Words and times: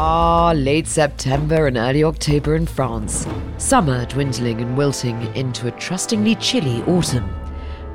Ah, 0.00 0.52
late 0.54 0.86
September 0.86 1.66
and 1.66 1.76
early 1.76 2.04
October 2.04 2.54
in 2.54 2.66
France. 2.66 3.26
Summer 3.56 4.06
dwindling 4.06 4.60
and 4.60 4.78
wilting 4.78 5.20
into 5.34 5.66
a 5.66 5.72
trustingly 5.72 6.36
chilly 6.36 6.84
autumn. 6.84 7.28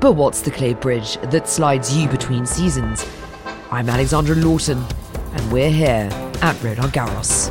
But 0.02 0.12
what's 0.12 0.42
the 0.42 0.52
clay 0.52 0.74
bridge 0.74 1.16
that 1.32 1.48
slides 1.48 1.96
you 1.96 2.10
between 2.10 2.46
seasons? 2.46 3.06
I'm 3.72 3.88
Alexandra 3.88 4.36
Lawton, 4.36 4.84
and 5.32 5.50
we're 5.50 5.70
here 5.70 6.10
at 6.42 6.62
Roland 6.62 6.92
Garros. 6.92 7.48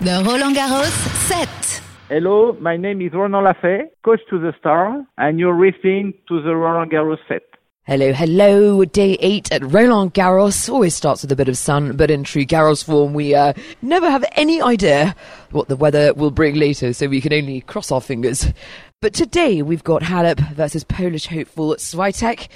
The 0.00 0.20
Roland 0.28 0.56
Garros 0.56 0.90
set. 1.28 1.80
Hello, 2.08 2.56
my 2.60 2.76
name 2.76 3.02
is 3.02 3.12
Ronan 3.12 3.44
Lafaix, 3.44 3.84
coach 4.04 4.20
to 4.30 4.40
the 4.40 4.52
star, 4.58 5.06
and 5.16 5.38
you're 5.38 5.54
listening 5.54 6.12
to 6.26 6.42
the 6.42 6.56
Roland 6.56 6.90
Garros 6.90 7.18
set. 7.28 7.51
Hello, 7.84 8.12
hello. 8.12 8.84
Day 8.84 9.14
eight 9.18 9.50
at 9.50 9.60
Roland 9.64 10.14
Garros 10.14 10.68
always 10.68 10.94
starts 10.94 11.22
with 11.22 11.32
a 11.32 11.36
bit 11.36 11.48
of 11.48 11.58
sun, 11.58 11.96
but 11.96 12.12
in 12.12 12.22
true 12.22 12.44
Garros 12.44 12.84
form, 12.84 13.12
we 13.12 13.34
uh, 13.34 13.54
never 13.82 14.08
have 14.08 14.24
any 14.36 14.62
idea 14.62 15.16
what 15.50 15.66
the 15.66 15.74
weather 15.74 16.14
will 16.14 16.30
bring 16.30 16.54
later, 16.54 16.92
so 16.92 17.08
we 17.08 17.20
can 17.20 17.32
only 17.32 17.60
cross 17.62 17.90
our 17.90 18.00
fingers. 18.00 18.46
But 19.00 19.14
today 19.14 19.62
we've 19.62 19.82
got 19.82 20.02
Halep 20.02 20.54
versus 20.54 20.84
Polish 20.84 21.26
hopeful 21.26 21.74
Swiatek, 21.74 22.46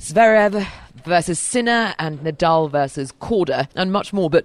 Zverev 0.00 0.66
versus 1.04 1.38
Sinner, 1.38 1.94
and 2.00 2.18
Nadal 2.18 2.68
versus 2.68 3.12
Korda, 3.20 3.68
and 3.76 3.92
much 3.92 4.12
more. 4.12 4.28
But 4.28 4.44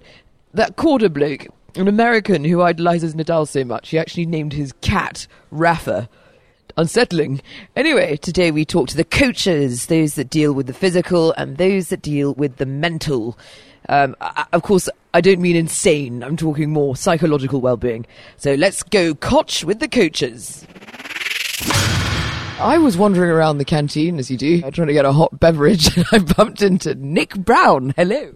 that 0.54 0.76
Korda 0.76 1.12
bloke, 1.12 1.48
an 1.74 1.88
American 1.88 2.44
who 2.44 2.62
idolizes 2.62 3.16
Nadal 3.16 3.48
so 3.48 3.64
much, 3.64 3.88
he 3.88 3.98
actually 3.98 4.26
named 4.26 4.52
his 4.52 4.74
cat 4.80 5.26
Rafa 5.50 6.08
unsettling. 6.80 7.42
Anyway, 7.76 8.16
today 8.16 8.50
we 8.50 8.64
talk 8.64 8.88
to 8.88 8.96
the 8.96 9.04
coaches, 9.04 9.86
those 9.86 10.14
that 10.14 10.30
deal 10.30 10.52
with 10.52 10.66
the 10.66 10.72
physical 10.72 11.32
and 11.32 11.58
those 11.58 11.88
that 11.90 12.00
deal 12.00 12.32
with 12.34 12.56
the 12.56 12.66
mental. 12.66 13.38
Um, 13.88 14.16
I, 14.20 14.46
of 14.52 14.62
course, 14.62 14.88
I 15.12 15.20
don't 15.20 15.40
mean 15.40 15.56
insane. 15.56 16.24
I'm 16.24 16.36
talking 16.36 16.70
more 16.70 16.96
psychological 16.96 17.60
well-being. 17.60 18.06
So 18.38 18.54
let's 18.54 18.82
go 18.82 19.14
Koch 19.14 19.62
with 19.62 19.78
the 19.80 19.88
coaches. 19.88 20.66
I 22.58 22.78
was 22.78 22.96
wandering 22.96 23.30
around 23.30 23.58
the 23.58 23.64
canteen, 23.64 24.18
as 24.18 24.30
you 24.30 24.36
do, 24.36 24.60
trying 24.70 24.88
to 24.88 24.92
get 24.94 25.04
a 25.04 25.12
hot 25.12 25.38
beverage, 25.38 25.96
and 25.96 26.06
I 26.12 26.18
bumped 26.18 26.62
into 26.62 26.94
Nick 26.94 27.34
Brown. 27.34 27.92
Hello. 27.96 28.34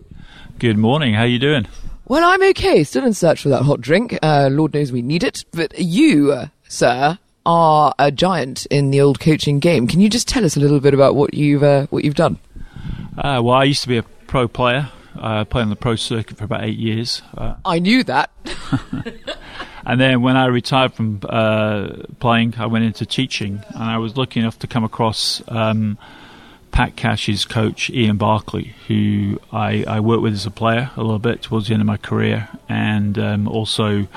Good 0.58 0.78
morning. 0.78 1.14
How 1.14 1.22
are 1.22 1.26
you 1.26 1.38
doing? 1.38 1.66
Well, 2.06 2.28
I'm 2.28 2.42
okay. 2.50 2.84
Still 2.84 3.06
in 3.06 3.14
search 3.14 3.42
for 3.42 3.48
that 3.48 3.62
hot 3.62 3.80
drink. 3.80 4.18
Uh, 4.22 4.50
Lord 4.52 4.74
knows 4.74 4.92
we 4.92 5.00
need 5.02 5.24
it. 5.24 5.44
But 5.52 5.78
you, 5.78 6.32
uh, 6.32 6.48
sir, 6.68 7.18
are 7.46 7.94
a 7.98 8.10
giant 8.10 8.66
in 8.66 8.90
the 8.90 9.00
old 9.00 9.20
coaching 9.20 9.58
game. 9.58 9.86
Can 9.86 10.00
you 10.00 10.08
just 10.08 10.28
tell 10.28 10.44
us 10.44 10.56
a 10.56 10.60
little 10.60 10.80
bit 10.80 10.94
about 10.94 11.14
what 11.14 11.34
you've 11.34 11.62
uh, 11.62 11.86
what 11.88 12.04
you've 12.04 12.14
done? 12.14 12.38
Uh, 13.16 13.40
well, 13.44 13.50
I 13.54 13.64
used 13.64 13.82
to 13.82 13.88
be 13.88 13.98
a 13.98 14.02
pro 14.02 14.48
player. 14.48 14.90
I 15.16 15.44
played 15.44 15.62
on 15.62 15.70
the 15.70 15.76
pro 15.76 15.96
circuit 15.96 16.38
for 16.38 16.44
about 16.44 16.64
eight 16.64 16.78
years. 16.78 17.22
Uh, 17.36 17.54
I 17.64 17.78
knew 17.78 18.02
that. 18.04 18.30
and 19.86 20.00
then 20.00 20.22
when 20.22 20.36
I 20.36 20.46
retired 20.46 20.94
from 20.94 21.20
uh, 21.28 21.90
playing, 22.18 22.54
I 22.58 22.66
went 22.66 22.84
into 22.84 23.06
teaching, 23.06 23.62
and 23.68 23.82
I 23.82 23.98
was 23.98 24.16
lucky 24.16 24.40
enough 24.40 24.58
to 24.60 24.66
come 24.66 24.82
across 24.82 25.42
um, 25.48 25.98
Pat 26.72 26.96
Cash's 26.96 27.44
coach, 27.44 27.90
Ian 27.90 28.16
Barclay, 28.16 28.74
who 28.88 29.38
I, 29.52 29.84
I, 29.86 30.00
worked 30.00 30.22
with 30.22 30.32
as 30.32 30.46
a 30.46 30.50
player 30.50 30.90
a 30.96 31.02
little 31.02 31.20
bit 31.20 31.42
towards 31.42 31.68
the 31.68 31.74
end 31.74 31.80
of 31.80 31.86
my 31.86 31.96
career, 31.96 32.48
and 32.68 33.16
um, 33.16 33.46
also 33.46 34.08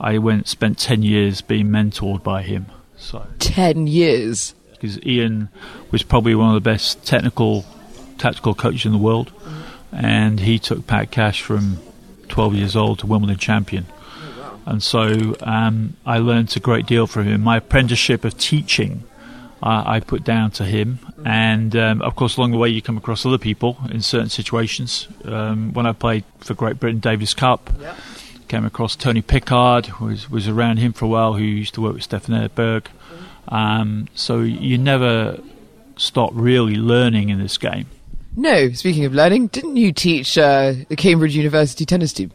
I 0.00 0.18
went 0.18 0.48
spent 0.48 0.78
ten 0.78 1.02
years 1.02 1.40
being 1.40 1.68
mentored 1.68 2.22
by 2.22 2.42
him. 2.42 2.66
So 2.96 3.26
ten 3.38 3.86
years 3.86 4.54
because 4.84 5.02
Ian 5.06 5.48
was 5.90 6.02
probably 6.02 6.34
one 6.34 6.48
of 6.48 6.54
the 6.54 6.60
best 6.60 7.06
technical, 7.06 7.64
tactical 8.18 8.54
coaches 8.54 8.84
in 8.84 8.92
the 8.92 8.98
world, 8.98 9.32
and 9.92 10.40
he 10.40 10.58
took 10.58 10.86
Pat 10.86 11.10
Cash 11.10 11.40
from 11.40 11.78
12 12.28 12.54
years 12.54 12.76
old 12.76 12.98
to 12.98 13.06
Wimbledon 13.06 13.38
champion. 13.38 13.86
And 14.66 14.82
so 14.82 15.36
um, 15.40 15.96
I 16.04 16.18
learned 16.18 16.54
a 16.54 16.60
great 16.60 16.84
deal 16.84 17.06
from 17.06 17.24
him. 17.24 17.40
My 17.40 17.58
apprenticeship 17.58 18.24
of 18.26 18.36
teaching, 18.36 19.04
uh, 19.62 19.84
I 19.86 20.00
put 20.00 20.22
down 20.22 20.50
to 20.52 20.64
him. 20.64 20.98
And 21.24 21.74
um, 21.76 22.02
of 22.02 22.14
course, 22.14 22.36
along 22.36 22.50
the 22.50 22.58
way, 22.58 22.68
you 22.68 22.82
come 22.82 22.98
across 22.98 23.24
other 23.24 23.38
people 23.38 23.78
in 23.90 24.02
certain 24.02 24.28
situations. 24.28 25.08
Um, 25.24 25.72
when 25.72 25.86
I 25.86 25.92
played 25.92 26.24
for 26.40 26.52
Great 26.52 26.78
Britain 26.78 27.00
Davis 27.00 27.32
Cup, 27.32 27.70
yep 27.80 27.96
came 28.48 28.64
across 28.64 28.96
Tony 28.96 29.22
Pickard, 29.22 30.00
was 30.00 30.30
was 30.30 30.48
around 30.48 30.78
him 30.78 30.92
for 30.92 31.04
a 31.04 31.08
while, 31.08 31.34
who 31.34 31.44
used 31.44 31.74
to 31.74 31.80
work 31.80 31.94
with 31.94 32.02
Stefan 32.02 32.34
Edberg. 32.34 32.86
Um, 33.48 34.08
so 34.14 34.40
you 34.40 34.78
never 34.78 35.38
stop 35.96 36.30
really 36.32 36.76
learning 36.76 37.28
in 37.28 37.38
this 37.38 37.58
game. 37.58 37.86
No, 38.36 38.70
speaking 38.70 39.04
of 39.04 39.14
learning, 39.14 39.48
didn't 39.48 39.76
you 39.76 39.92
teach 39.92 40.36
uh, 40.36 40.74
the 40.88 40.96
Cambridge 40.96 41.36
University 41.36 41.84
tennis 41.84 42.12
team? 42.12 42.32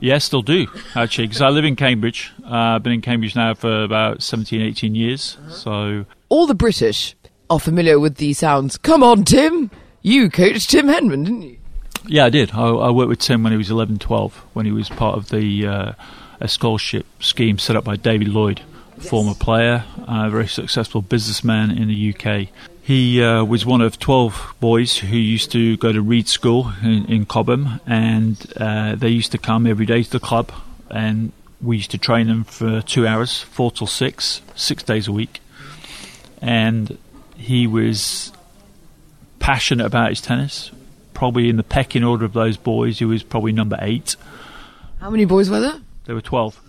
Yeah, 0.00 0.18
still 0.18 0.42
do, 0.42 0.68
actually, 0.94 1.26
because 1.26 1.42
I 1.42 1.48
live 1.48 1.64
in 1.64 1.76
Cambridge. 1.76 2.32
Uh, 2.44 2.54
I've 2.54 2.82
been 2.82 2.92
in 2.92 3.00
Cambridge 3.02 3.34
now 3.34 3.54
for 3.54 3.82
about 3.82 4.22
17, 4.22 4.62
18 4.62 4.94
years. 4.94 5.36
So 5.50 6.06
All 6.28 6.46
the 6.46 6.54
British 6.54 7.16
are 7.50 7.58
familiar 7.58 7.98
with 7.98 8.16
these 8.16 8.38
sounds. 8.38 8.78
Come 8.78 9.02
on, 9.02 9.24
Tim! 9.24 9.70
You 10.00 10.30
coached 10.30 10.70
Tim 10.70 10.86
Henman, 10.86 11.24
didn't 11.24 11.42
you? 11.42 11.57
Yeah, 12.06 12.24
I 12.24 12.30
did. 12.30 12.52
I, 12.52 12.68
I, 12.68 12.90
worked 12.90 13.08
with 13.08 13.18
Tim 13.20 13.42
when 13.42 13.52
he 13.52 13.58
was 13.58 13.70
11, 13.70 13.98
12, 13.98 14.34
when 14.52 14.66
he 14.66 14.72
was 14.72 14.88
part 14.88 15.16
of 15.16 15.28
the 15.30 15.66
uh, 15.66 15.92
a 16.40 16.48
scholarship 16.48 17.06
scheme 17.20 17.58
set 17.58 17.76
up 17.76 17.84
by 17.84 17.96
David 17.96 18.28
Lloyd, 18.28 18.62
yes. 18.96 19.08
former 19.08 19.34
player, 19.34 19.84
a 20.06 20.30
very 20.30 20.48
successful 20.48 21.02
businessman 21.02 21.70
in 21.70 21.88
the 21.88 22.14
UK. 22.14 22.48
He 22.82 23.22
uh, 23.22 23.44
was 23.44 23.66
one 23.66 23.80
of 23.80 23.98
12 23.98 24.54
boys 24.60 24.96
who 24.96 25.16
used 25.16 25.52
to 25.52 25.76
go 25.76 25.92
to 25.92 26.00
Reed 26.00 26.28
School 26.28 26.72
in, 26.82 27.04
in 27.06 27.26
Cobham, 27.26 27.80
and 27.86 28.52
uh, 28.56 28.94
they 28.94 29.08
used 29.08 29.32
to 29.32 29.38
come 29.38 29.66
every 29.66 29.84
day 29.84 30.02
to 30.02 30.10
the 30.10 30.20
club, 30.20 30.52
and 30.90 31.32
we 31.60 31.76
used 31.76 31.90
to 31.90 31.98
train 31.98 32.28
them 32.28 32.44
for 32.44 32.80
two 32.82 33.06
hours, 33.06 33.42
four 33.42 33.70
till 33.70 33.86
six, 33.86 34.40
six 34.54 34.82
days 34.82 35.08
a 35.08 35.12
week. 35.12 35.40
And 36.40 36.96
he 37.36 37.66
was 37.66 38.32
passionate 39.38 39.84
about 39.84 40.10
his 40.10 40.20
tennis, 40.20 40.70
probably 41.18 41.48
in 41.48 41.56
the 41.56 41.64
pecking 41.64 42.04
order 42.04 42.24
of 42.24 42.32
those 42.32 42.56
boys, 42.56 43.00
he 43.00 43.04
was 43.04 43.24
probably 43.24 43.50
number 43.50 43.76
eight. 43.80 44.14
How 45.00 45.10
many 45.10 45.24
boys 45.24 45.50
were 45.50 45.58
there? 45.58 45.80
There 46.04 46.14
were 46.14 46.20
12. 46.20 46.60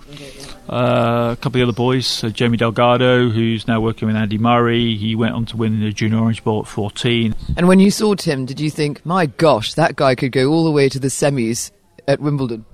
Uh, 0.67 1.35
a 1.37 1.37
couple 1.39 1.61
of 1.61 1.69
other 1.69 1.75
boys, 1.75 2.23
uh, 2.23 2.29
Jamie 2.29 2.57
Delgado, 2.57 3.29
who's 3.29 3.67
now 3.67 3.79
working 3.79 4.07
with 4.07 4.17
Andy 4.17 4.39
Murray. 4.39 4.97
He 4.97 5.13
went 5.13 5.35
on 5.35 5.45
to 5.45 5.57
win 5.57 5.79
the 5.79 5.91
Junior 5.91 6.17
Orange 6.17 6.43
Bowl 6.43 6.61
at 6.61 6.67
14. 6.67 7.35
And 7.57 7.67
when 7.67 7.79
you 7.79 7.91
saw 7.91 8.15
Tim, 8.15 8.47
did 8.47 8.59
you 8.59 8.71
think, 8.71 9.05
my 9.05 9.27
gosh, 9.27 9.75
that 9.75 9.95
guy 9.95 10.15
could 10.15 10.31
go 10.31 10.47
all 10.47 10.63
the 10.63 10.71
way 10.71 10.89
to 10.89 10.97
the 10.99 11.09
semis 11.09 11.69
at 12.07 12.19
Wimbledon? 12.19 12.65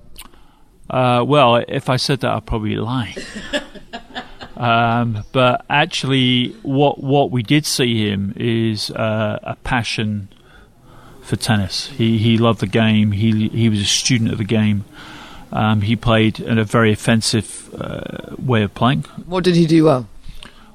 Uh, 0.89 1.25
well, 1.27 1.57
if 1.67 1.89
I 1.89 1.97
said 1.97 2.21
that, 2.21 2.31
I'd 2.31 2.45
probably 2.45 2.77
lie. 2.77 3.17
um, 4.55 5.25
but 5.33 5.65
actually, 5.69 6.55
what 6.61 7.03
what 7.03 7.31
we 7.31 7.43
did 7.43 7.65
see 7.65 8.09
him 8.09 8.33
is 8.37 8.91
uh, 8.91 9.39
a 9.43 9.57
passion 9.57 10.29
for 11.25 11.35
tennis. 11.35 11.87
He 11.87 12.17
he 12.17 12.37
loved 12.37 12.59
the 12.59 12.67
game. 12.67 13.11
He 13.11 13.49
he 13.49 13.69
was 13.69 13.81
a 13.81 13.85
student 13.85 14.31
of 14.31 14.37
the 14.37 14.43
game. 14.43 14.85
Um, 15.51 15.81
he 15.81 15.95
played 15.95 16.39
in 16.39 16.57
a 16.57 16.63
very 16.63 16.91
offensive 16.91 17.73
uh, 17.73 18.35
way 18.37 18.63
of 18.63 18.73
playing. 18.73 19.03
What 19.25 19.43
did 19.43 19.55
he 19.55 19.65
do 19.65 19.85
well? 19.85 20.07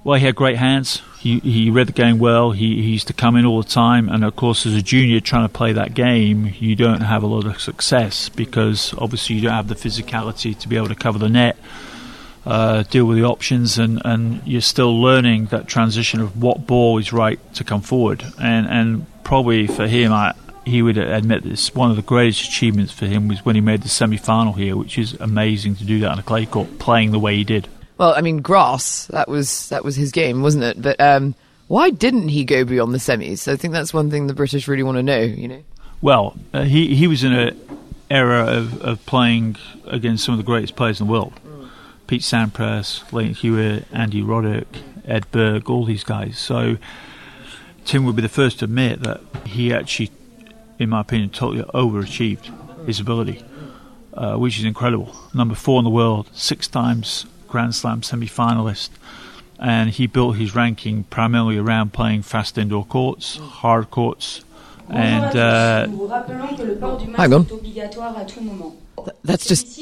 Well, 0.05 0.19
he 0.19 0.25
had 0.25 0.35
great 0.35 0.57
hands. 0.57 1.03
He 1.19 1.39
he 1.41 1.71
read 1.71 1.89
the 1.89 1.93
game 1.93 2.19
well. 2.19 2.53
He, 2.53 2.83
he 2.83 2.91
used 2.91 3.07
to 3.09 3.13
come 3.13 3.37
in 3.37 3.45
all 3.45 3.63
the 3.63 3.69
time. 3.69 4.09
And 4.09 4.25
of 4.25 4.37
course, 4.37 4.65
as 4.65 4.75
a 4.75 4.83
junior 4.83 5.21
trying 5.21 5.47
to 5.47 5.53
play 5.53 5.73
that 5.75 5.95
game, 5.95 6.55
you 6.59 6.75
don't 6.75 7.03
have 7.03 7.23
a 7.23 7.27
lot 7.27 7.45
of 7.45 7.61
success 7.61 8.29
because 8.31 8.95
obviously 8.97 9.37
you 9.37 9.43
don't 9.43 9.53
have 9.53 9.69
the 9.69 9.75
physicality 9.75 10.59
to 10.59 10.69
be 10.69 10.77
able 10.77 10.89
to 10.89 10.95
cover 10.95 11.19
the 11.19 11.29
net. 11.29 11.57
Uh, 12.47 12.85
deal 12.85 13.05
with 13.05 13.19
the 13.19 13.25
options, 13.25 13.79
and, 13.79 14.01
and 14.03 14.41
you're 14.47 14.63
still 14.63 14.99
learning 14.99 15.45
that 15.47 15.69
transition 15.69 16.23
of 16.23 16.43
what 16.43 16.67
ball 16.67 16.97
is 16.97 17.13
right 17.13 17.39
to 17.53 17.63
come 17.63 17.83
forward. 17.83 18.25
And 18.41 18.67
and 18.67 19.07
probably 19.31 19.69
for 19.69 19.87
him, 19.87 20.13
I, 20.13 20.35
he 20.65 20.83
would 20.83 20.99
admit 20.99 21.45
this 21.45 21.73
one 21.73 21.89
of 21.89 21.95
the 21.95 22.03
greatest 22.03 22.49
achievements 22.49 22.93
for 22.93 23.07
him 23.07 23.29
was 23.29 23.45
when 23.45 23.55
he 23.55 23.61
made 23.61 23.83
the 23.83 23.89
semi 23.89 24.17
final 24.17 24.53
here, 24.55 24.77
which 24.77 24.99
is 24.99 25.15
amazing 25.21 25.77
to 25.77 25.85
do 25.85 26.01
that 26.01 26.11
on 26.11 26.19
a 26.19 26.23
clay 26.25 26.47
court, 26.47 26.81
playing 26.81 27.13
the 27.13 27.21
way 27.21 27.37
he 27.37 27.45
did. 27.45 27.69
Well, 27.97 28.13
I 28.13 28.23
mean, 28.23 28.39
grass 28.39 29.07
that 29.07 29.29
was 29.29 29.69
that 29.69 29.85
was 29.85 29.95
his 29.95 30.11
game, 30.11 30.43
wasn't 30.43 30.65
it? 30.65 30.83
But 30.83 31.01
um, 31.01 31.37
why 31.69 31.91
didn't 31.91 32.31
he 32.31 32.45
go 32.45 32.65
beyond 32.65 32.93
the 32.93 32.99
semis? 32.99 33.47
I 33.47 33.55
think 33.55 33.73
that's 33.73 33.95
one 33.95 34.11
thing 34.11 34.27
the 34.27 34.35
British 34.35 34.67
really 34.67 34.83
want 34.83 34.97
to 34.97 35.03
know. 35.05 35.21
You 35.21 35.47
know. 35.47 35.63
Well, 36.03 36.37
uh, 36.53 36.63
he 36.65 36.97
he 36.97 37.07
was 37.07 37.23
in 37.23 37.33
an 37.33 37.57
era 38.11 38.47
of, 38.47 38.83
of 38.83 39.07
playing 39.07 39.59
against 39.85 40.25
some 40.25 40.33
of 40.33 40.39
the 40.39 40.45
greatest 40.45 40.75
players 40.75 41.01
in 41.01 41.07
the 41.07 41.13
world. 41.13 41.39
Mm. 41.47 41.69
Pete 42.09 42.23
Sampras, 42.23 43.09
Lleyton 43.13 43.35
Hewitt, 43.35 43.85
Andy 43.93 44.23
Roddick, 44.23 44.67
Edberg, 45.07 45.71
all 45.71 45.85
these 45.85 46.03
guys. 46.03 46.37
So 46.37 46.79
Tim 47.91 48.05
would 48.05 48.17
be 48.17 48.23
the 48.23 48.29
first 48.29 48.61
to 48.61 48.65
admit 48.67 49.03
that 49.03 49.21
he 49.45 49.75
actually 49.75 50.11
in 50.81 50.89
my 50.89 51.03
opinion, 51.03 51.29
totally 51.29 51.63
overachieved 51.75 52.51
his 52.87 52.99
ability, 52.99 53.45
uh, 54.15 54.37
which 54.37 54.59
is 54.59 54.65
incredible. 54.65 55.15
Number 55.35 55.55
four 55.55 55.79
in 55.79 55.85
the 55.85 55.91
world, 55.91 56.29
six 56.33 56.67
times 56.67 57.27
Grand 57.47 57.75
Slam 57.75 58.03
semi 58.03 58.27
finalist. 58.27 58.89
And 59.59 59.91
he 59.91 60.07
built 60.07 60.37
his 60.37 60.55
ranking 60.55 61.05
primarily 61.05 61.59
around 61.59 61.93
playing 61.93 62.23
fast 62.23 62.57
indoor 62.57 62.87
courts, 62.87 63.37
hard 63.37 63.91
courts, 63.91 64.43
And 64.89 65.37
uh, 65.37 65.87
Hang 67.15 67.35
on. 67.35 67.47
That's 69.23 69.47
just 69.47 69.79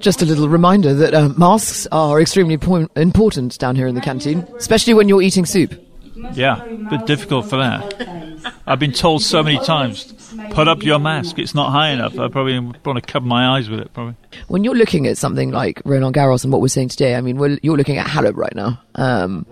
just 0.00 0.22
a 0.22 0.24
little 0.24 0.48
reminder 0.48 0.94
that 0.94 1.14
uh, 1.14 1.28
masks 1.30 1.86
are 1.92 2.20
extremely 2.20 2.56
po- 2.56 2.88
important 2.96 3.58
down 3.58 3.76
here 3.76 3.86
in 3.86 3.94
the 3.94 4.00
canteen, 4.00 4.46
especially 4.56 4.94
when 4.94 5.08
you're 5.08 5.22
eating 5.22 5.44
soup. 5.44 5.83
Yeah, 6.16 6.64
a 6.64 6.76
bit 6.90 7.06
difficult 7.06 7.46
for 7.46 7.56
that. 7.56 8.54
I've 8.66 8.78
been 8.78 8.92
told 8.92 9.22
so 9.22 9.42
many 9.42 9.58
times, 9.64 10.12
put 10.50 10.68
up 10.68 10.82
your 10.82 10.98
mask. 10.98 11.38
It's 11.38 11.54
not 11.54 11.70
high 11.70 11.90
enough. 11.90 12.18
I 12.18 12.28
probably 12.28 12.58
want 12.58 12.84
to 12.84 13.00
cover 13.00 13.26
my 13.26 13.56
eyes 13.56 13.68
with 13.68 13.80
it. 13.80 13.92
Probably. 13.92 14.14
When 14.48 14.64
you're 14.64 14.74
looking 14.74 15.06
at 15.06 15.18
something 15.18 15.50
like 15.50 15.82
Roland 15.84 16.14
Garros 16.14 16.44
and 16.44 16.52
what 16.52 16.62
we're 16.62 16.68
seeing 16.68 16.88
today, 16.88 17.16
I 17.16 17.20
mean, 17.20 17.36
we're, 17.38 17.58
you're 17.62 17.76
looking 17.76 17.98
at 17.98 18.06
Halep 18.06 18.36
right 18.36 18.54
now. 18.54 18.80
Um, 18.94 19.46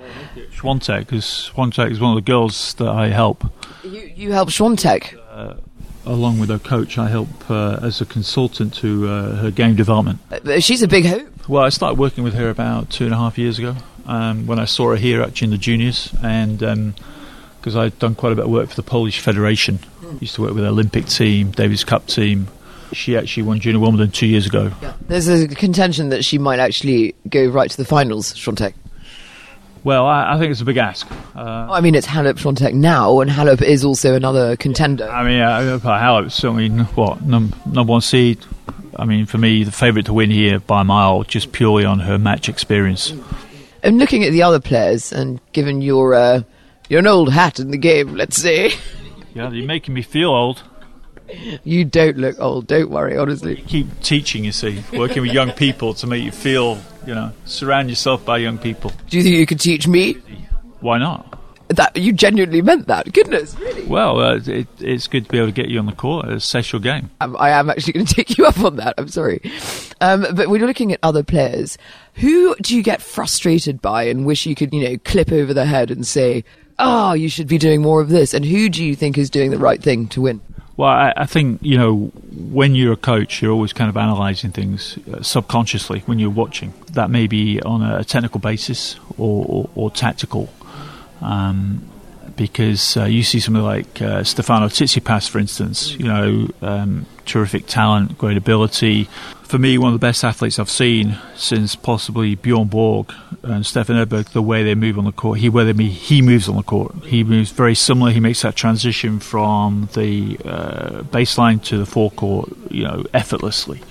Swiatek, 0.57 1.01
because 1.01 1.51
Swiatek 1.55 1.91
is 1.91 2.01
one 2.01 2.17
of 2.17 2.25
the 2.25 2.31
girls 2.31 2.75
that 2.75 2.89
I 2.89 3.09
help. 3.09 3.45
you, 3.83 4.13
you 4.15 4.33
help 4.33 4.51
Swiatek. 4.51 5.19
Along 6.05 6.41
with 6.41 6.49
her 6.49 6.59
coach, 6.59 6.99
I 6.99 7.09
help 7.09 7.29
uh, 7.49 7.79
as 7.81 8.01
a 8.01 8.05
consultant 8.05 8.75
to 8.75 9.09
uh, 9.09 9.37
her 9.37 9.51
game 9.53 9.77
development. 9.77 10.19
Uh, 10.33 10.59
She's 10.59 10.83
a 10.83 10.89
big 10.89 11.05
hoop. 11.05 11.49
Well, 11.49 11.63
I 11.63 11.69
started 11.69 11.97
working 11.97 12.25
with 12.25 12.35
her 12.35 12.51
about 12.51 12.91
two 12.91 13.05
and 13.05 13.15
a 13.15 13.17
half 13.17 13.39
years 13.39 13.57
ago 13.61 13.77
um, 14.07 14.47
when 14.47 14.59
I 14.59 14.65
saw 14.65 14.91
her 14.91 14.97
here 14.97 15.23
actually 15.23 15.47
in 15.47 15.51
the 15.53 15.59
juniors, 15.59 16.13
and 16.23 16.95
because 17.61 17.77
I'd 17.77 17.99
done 17.99 18.15
quite 18.15 18.33
a 18.33 18.37
bit 18.37 18.45
of 18.45 18.51
work 18.51 18.69
for 18.69 18.77
the 18.77 18.83
Polish 18.83 19.21
Federation, 19.21 19.79
used 20.21 20.35
to 20.37 20.43
work 20.43 20.55
with 20.55 20.65
the 20.65 20.71
Olympic 20.71 21.07
team, 21.07 21.51
Davis 21.51 21.85
Cup 21.85 22.07
team. 22.07 22.49
She 22.93 23.17
actually 23.17 23.45
won 23.45 23.59
Junior 23.59 23.81
Wimbledon 23.81 24.11
two 24.11 24.27
years 24.27 24.47
ago. 24.47 24.71
There's 25.09 25.27
a 25.27 25.49
contention 25.49 26.11
that 26.11 26.25
she 26.25 26.37
might 26.37 26.59
actually 26.59 27.15
go 27.29 27.47
right 27.47 27.71
to 27.71 27.77
the 27.77 27.87
finals, 27.87 28.35
Swiatek. 28.35 28.75
Well, 29.85 30.07
I, 30.07 30.35
I 30.35 30.39
think 30.39 30.53
it's 30.53 30.61
a 30.61 30.65
big 30.65 30.77
ask. 30.77 31.11
Uh, 31.35 31.69
I 31.71 31.81
mean, 31.81 31.95
it's 31.95 32.07
Halep 32.07 32.35
Swiatek 32.35 32.75
now, 32.75 33.21
and 33.21 33.31
Halep 33.31 33.63
is 33.63 33.85
also 33.85 34.15
another 34.15 34.57
contender. 34.57 35.09
I 35.09 35.25
mean, 35.25 35.41
uh, 35.41 35.79
Halep 35.83 36.31
certainly 36.31 36.69
what 36.69 37.23
num- 37.23 37.55
number 37.67 37.91
one 37.91 38.01
seed. 38.01 38.39
I 38.97 39.07
mean, 39.07 39.25
for 39.27 39.39
me, 39.39 39.65
the 39.65 39.73
favourite 39.73 40.07
to 40.07 40.13
win 40.13 40.31
here 40.31 40.61
by 40.61 40.83
a 40.83 40.85
mile, 40.85 41.25
just 41.25 41.51
purely 41.53 41.85
on 41.85 42.01
her 42.01 42.19
match 42.19 42.49
experience. 42.49 43.13
And 43.83 43.99
looking 43.99 44.23
at 44.25 44.31
the 44.33 44.43
other 44.43 44.61
players, 44.61 45.13
and 45.13 45.41
given 45.53 45.83
your 45.83 46.15
uh, 46.15 46.43
you're 46.89 47.01
an 47.01 47.07
old 47.07 47.33
hat 47.33 47.59
in 47.59 47.71
the 47.71 47.79
game, 47.79 48.15
let's 48.15 48.37
say, 48.37 48.73
Yeah, 49.35 49.51
you're 49.51 49.67
making 49.67 49.95
me 49.95 50.03
feel 50.03 50.29
old. 50.31 50.63
you 51.65 51.85
don't 51.85 52.19
look 52.19 52.39
old. 52.39 52.67
Don't 52.67 52.91
worry, 52.91 53.17
honestly. 53.17 53.57
keep 53.57 53.87
teaching, 54.01 54.45
you 54.45 54.53
see, 54.53 54.83
working 54.93 55.23
with 55.23 55.33
young 55.33 55.51
people 55.53 55.95
to 55.95 56.07
make 56.07 56.23
you 56.23 56.31
feel, 56.31 56.79
you 57.07 57.15
know, 57.15 57.33
surround 57.47 57.89
yourself 57.89 58.25
by 58.25 58.37
young 58.39 58.59
people. 58.59 58.93
Do 59.09 59.17
you 59.17 59.23
think 59.23 59.37
you 59.37 59.47
could 59.47 59.61
teach 59.61 59.89
me? 59.89 60.15
Why 60.81 60.99
not? 60.99 61.39
That 61.69 61.97
you 61.97 62.13
genuinely 62.13 62.61
meant 62.61 62.87
that? 62.89 63.11
Goodness, 63.15 63.57
really? 63.59 63.87
Well, 63.87 64.21
uh, 64.21 64.41
it, 64.45 64.69
it's 64.79 65.07
good 65.07 65.25
to 65.25 65.31
be 65.31 65.39
able 65.39 65.47
to 65.49 65.53
get 65.53 65.69
you 65.71 65.79
on 65.79 65.87
the 65.87 65.93
court, 65.93 66.29
assess 66.29 66.71
your 66.71 66.81
game. 66.83 67.09
Um, 67.23 67.35
I 67.41 67.49
am 67.51 67.71
actually 67.71 67.95
going 67.95 68.05
to 68.13 68.15
take 68.15 68.37
you 68.37 68.45
up 68.45 68.61
on 68.61 68.77
that. 68.77 68.95
I'm 68.99 69.09
sorry, 69.09 69.41
um, 70.03 70.27
but 70.35 70.49
you're 70.49 70.67
looking 70.67 70.93
at 70.93 70.99
other 71.03 71.23
players, 71.23 71.79
who 72.15 72.57
do 72.57 72.77
you 72.77 72.83
get 72.83 73.01
frustrated 73.01 73.81
by 73.81 74.03
and 74.03 74.27
wish 74.27 74.47
you 74.47 74.55
could, 74.55 74.75
you 74.75 74.83
know, 74.89 74.99
clip 75.05 75.31
over 75.31 75.55
the 75.55 75.65
head 75.65 75.91
and 75.91 76.07
say, 76.07 76.45
"Oh, 76.79 77.13
you 77.13 77.29
should 77.29 77.47
be 77.47 77.57
doing 77.57 77.81
more 77.81 78.01
of 78.01 78.09
this"? 78.09 78.35
And 78.35 78.45
who 78.45 78.69
do 78.69 78.85
you 78.85 78.97
think 78.97 79.17
is 79.17 79.31
doing 79.31 79.53
the 79.53 79.59
right 79.59 79.81
thing 79.81 80.09
to 80.09 80.23
win? 80.23 80.41
Well, 80.77 80.89
I, 80.89 81.13
I 81.17 81.27
think, 81.27 81.61
you 81.63 81.77
know, 81.77 82.11
when 82.51 82.75
you're 82.75 82.95
a 82.95 82.97
coach, 82.97 83.43
you're 83.43 83.53
always 83.53 83.73
kind 83.73 83.91
of 83.91 83.97
analysing 83.97 84.51
things 84.53 84.99
uh, 85.13 85.23
subconsciously 85.23 86.01
when 86.07 86.19
you're 86.19 86.31
watching. 86.31 86.73
That 86.93 87.11
may 87.11 87.27
be 87.27 87.61
on 87.61 87.83
a 87.83 88.03
technical 88.05 88.41
basis 88.41 88.97
or, 89.19 89.45
or, 89.47 89.71
or 89.75 89.91
tactical. 89.91 90.49
Um, 91.21 91.89
because 92.37 92.97
uh, 92.97 93.05
you 93.05 93.23
see 93.23 93.41
somebody 93.41 93.65
like 93.65 94.03
uh, 94.03 94.25
Stefano 94.25 94.67
Tsitsipas, 94.67 95.29
for 95.29 95.39
instance, 95.39 95.93
you 95.93 96.07
know, 96.07 96.49
um, 96.63 97.07
terrific 97.25 97.67
talent, 97.67 98.19
great 98.19 98.37
ability. 98.37 99.05
For 99.45 99.59
me, 99.59 99.77
one 99.77 99.93
of 99.93 100.01
the 100.01 100.07
best 100.07 100.25
athletes 100.25 100.59
I've 100.59 100.71
seen 100.71 101.19
since 101.37 101.77
possibly 101.77 102.35
Bjorn 102.35 102.69
Borg 102.69 103.13
and 103.43 103.67
Stefan 103.67 103.97
Edberg, 103.97 104.31
the 104.31 104.43
way 104.43 104.63
they 104.63 104.75
move 104.75 104.99
on 104.99 105.05
the 105.05 105.13
court, 105.13 105.41
he 105.41 105.49
where 105.49 105.71
they, 105.71 105.85
he 105.85 106.23
moves 106.23 106.49
on 106.49 106.57
the 106.57 106.63
court. 106.63 106.95
He 107.05 107.23
moves 107.23 107.51
very 107.51 107.75
similar. 107.75 108.11
He 108.13 108.21
makes 108.21 108.43
that 108.43 108.57
transition 108.57 109.21
from 109.21 109.89
the 109.95 110.39
uh, 110.45 111.03
baseline 111.03 111.63
to 111.65 111.77
the 111.77 111.87
forecourt, 111.87 112.51
you 112.71 112.85
know, 112.85 113.05
effortlessly. 113.13 113.83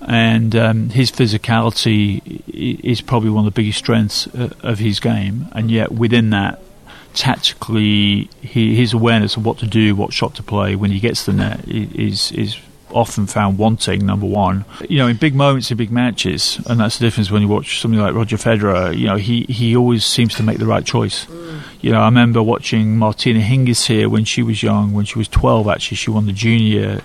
And 0.00 0.56
um, 0.56 0.90
his 0.90 1.12
physicality 1.12 2.42
is 2.48 3.00
probably 3.00 3.30
one 3.30 3.46
of 3.46 3.54
the 3.54 3.60
biggest 3.60 3.78
strengths 3.78 4.26
uh, 4.28 4.50
of 4.62 4.78
his 4.78 5.00
game. 5.00 5.48
And 5.52 5.70
yet, 5.70 5.92
within 5.92 6.30
that, 6.30 6.62
tactically, 7.18 8.30
he, 8.40 8.76
his 8.76 8.92
awareness 8.92 9.36
of 9.36 9.44
what 9.44 9.58
to 9.58 9.66
do, 9.66 9.96
what 9.96 10.12
shot 10.12 10.36
to 10.36 10.42
play 10.42 10.76
when 10.76 10.92
he 10.92 11.00
gets 11.00 11.24
to 11.24 11.32
the 11.32 11.36
net 11.36 11.68
is 11.68 12.30
is 12.30 12.56
often 12.90 13.26
found 13.26 13.58
wanting. 13.58 14.06
Number 14.06 14.24
one, 14.24 14.64
you 14.88 14.98
know, 14.98 15.08
in 15.08 15.16
big 15.16 15.34
moments 15.34 15.70
in 15.72 15.76
big 15.76 15.90
matches, 15.90 16.60
and 16.66 16.78
that's 16.78 16.98
the 16.98 17.04
difference 17.04 17.28
when 17.28 17.42
you 17.42 17.48
watch 17.48 17.80
something 17.80 17.98
like 17.98 18.14
Roger 18.14 18.36
Federer. 18.36 18.96
You 18.96 19.08
know, 19.08 19.16
he 19.16 19.42
he 19.48 19.74
always 19.76 20.06
seems 20.06 20.34
to 20.36 20.44
make 20.44 20.58
the 20.58 20.66
right 20.66 20.84
choice. 20.84 21.26
Mm. 21.26 21.60
You 21.80 21.90
know, 21.90 22.00
I 22.00 22.04
remember 22.04 22.40
watching 22.40 22.96
Martina 22.96 23.40
Hingis 23.40 23.86
here 23.86 24.08
when 24.08 24.24
she 24.24 24.44
was 24.44 24.62
young, 24.62 24.92
when 24.92 25.04
she 25.04 25.18
was 25.18 25.26
twelve. 25.26 25.66
Actually, 25.66 25.96
she 25.96 26.10
won 26.10 26.26
the 26.26 26.32
junior 26.32 27.00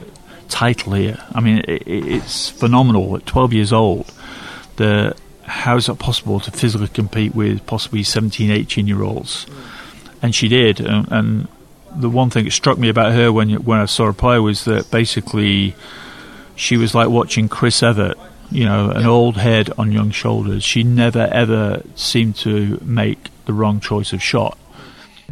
title 0.48 0.94
here. 0.94 1.18
I 1.33 1.42
mean, 1.42 1.66
it, 1.68 1.81
it, 1.88 2.06
it's 2.06 2.50
phenomenal 2.50 3.16
at 3.16 3.25
twelve 3.25 3.51
years 3.51 3.74
old. 3.74 4.13
The 4.75 5.16
how 5.42 5.75
is 5.75 5.89
it 5.89 5.98
possible 5.98 6.39
to 6.39 6.51
physically 6.51 6.88
compete 6.88 7.36
with 7.36 7.66
possibly 7.66 8.01
17, 8.01 8.50
18 8.50 8.88
year 8.88 9.04
olds? 9.04 9.45
Mm. 9.45 9.72
And 10.23 10.33
she 10.33 10.47
did. 10.47 10.79
And, 10.79 11.11
and 11.11 11.47
the 11.95 12.09
one 12.09 12.31
thing 12.31 12.45
that 12.45 12.51
struck 12.51 12.79
me 12.79 12.89
about 12.89 13.11
her 13.11 13.31
when 13.31 13.51
when 13.63 13.79
I 13.79 13.85
saw 13.85 14.05
her 14.05 14.13
play 14.13 14.39
was 14.39 14.65
that 14.65 14.89
basically 14.89 15.75
she 16.55 16.77
was 16.77 16.95
like 16.95 17.09
watching 17.09 17.47
Chris 17.47 17.83
Evert. 17.83 18.17
You 18.49 18.65
know, 18.65 18.91
an 18.91 19.07
old 19.07 19.37
head 19.37 19.71
on 19.79 19.91
young 19.91 20.11
shoulders. 20.11 20.63
She 20.63 20.83
never 20.83 21.27
ever 21.31 21.81
seemed 21.95 22.35
to 22.37 22.79
make 22.83 23.29
the 23.45 23.53
wrong 23.53 23.79
choice 23.79 24.13
of 24.13 24.21
shot. 24.21 24.57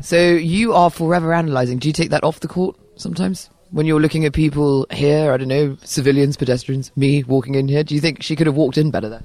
So 0.02 0.18
you 0.18 0.74
are 0.74 0.90
forever 0.90 1.32
analysing. 1.32 1.78
Do 1.78 1.88
you 1.88 1.94
take 1.94 2.10
that 2.10 2.24
off 2.24 2.40
the 2.40 2.48
court 2.48 2.76
sometimes? 2.96 3.50
When 3.70 3.86
you're 3.86 4.02
looking 4.02 4.26
at 4.26 4.34
people 4.34 4.88
here, 4.92 5.32
I 5.32 5.38
don't 5.38 5.48
know, 5.48 5.78
civilians, 5.84 6.36
pedestrians, 6.36 6.92
me 6.98 7.24
walking 7.24 7.56
in 7.56 7.68
here, 7.68 7.84
do 7.84 7.94
you 7.96 8.02
think 8.02 8.24
she 8.24 8.36
could 8.36 8.48
have 8.48 8.56
walked 8.56 8.78
in 8.78 8.92
better 8.92 9.08
there? 9.08 9.22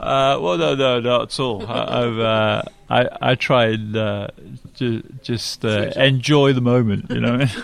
Uh, 0.00 0.38
well, 0.40 0.56
no, 0.56 0.74
no, 0.74 0.98
not 1.00 1.22
at 1.22 1.40
all. 1.40 1.66
I, 1.66 2.02
I've, 2.04 2.18
uh, 2.18 2.62
I, 2.88 3.08
I 3.20 3.34
try 3.34 3.66
and 3.66 3.94
uh, 3.96 4.28
ju- 4.74 5.02
just 5.22 5.64
uh, 5.64 5.92
enjoy 5.96 6.54
the 6.54 6.60
moment. 6.62 7.10
You 7.10 7.20
know. 7.20 7.44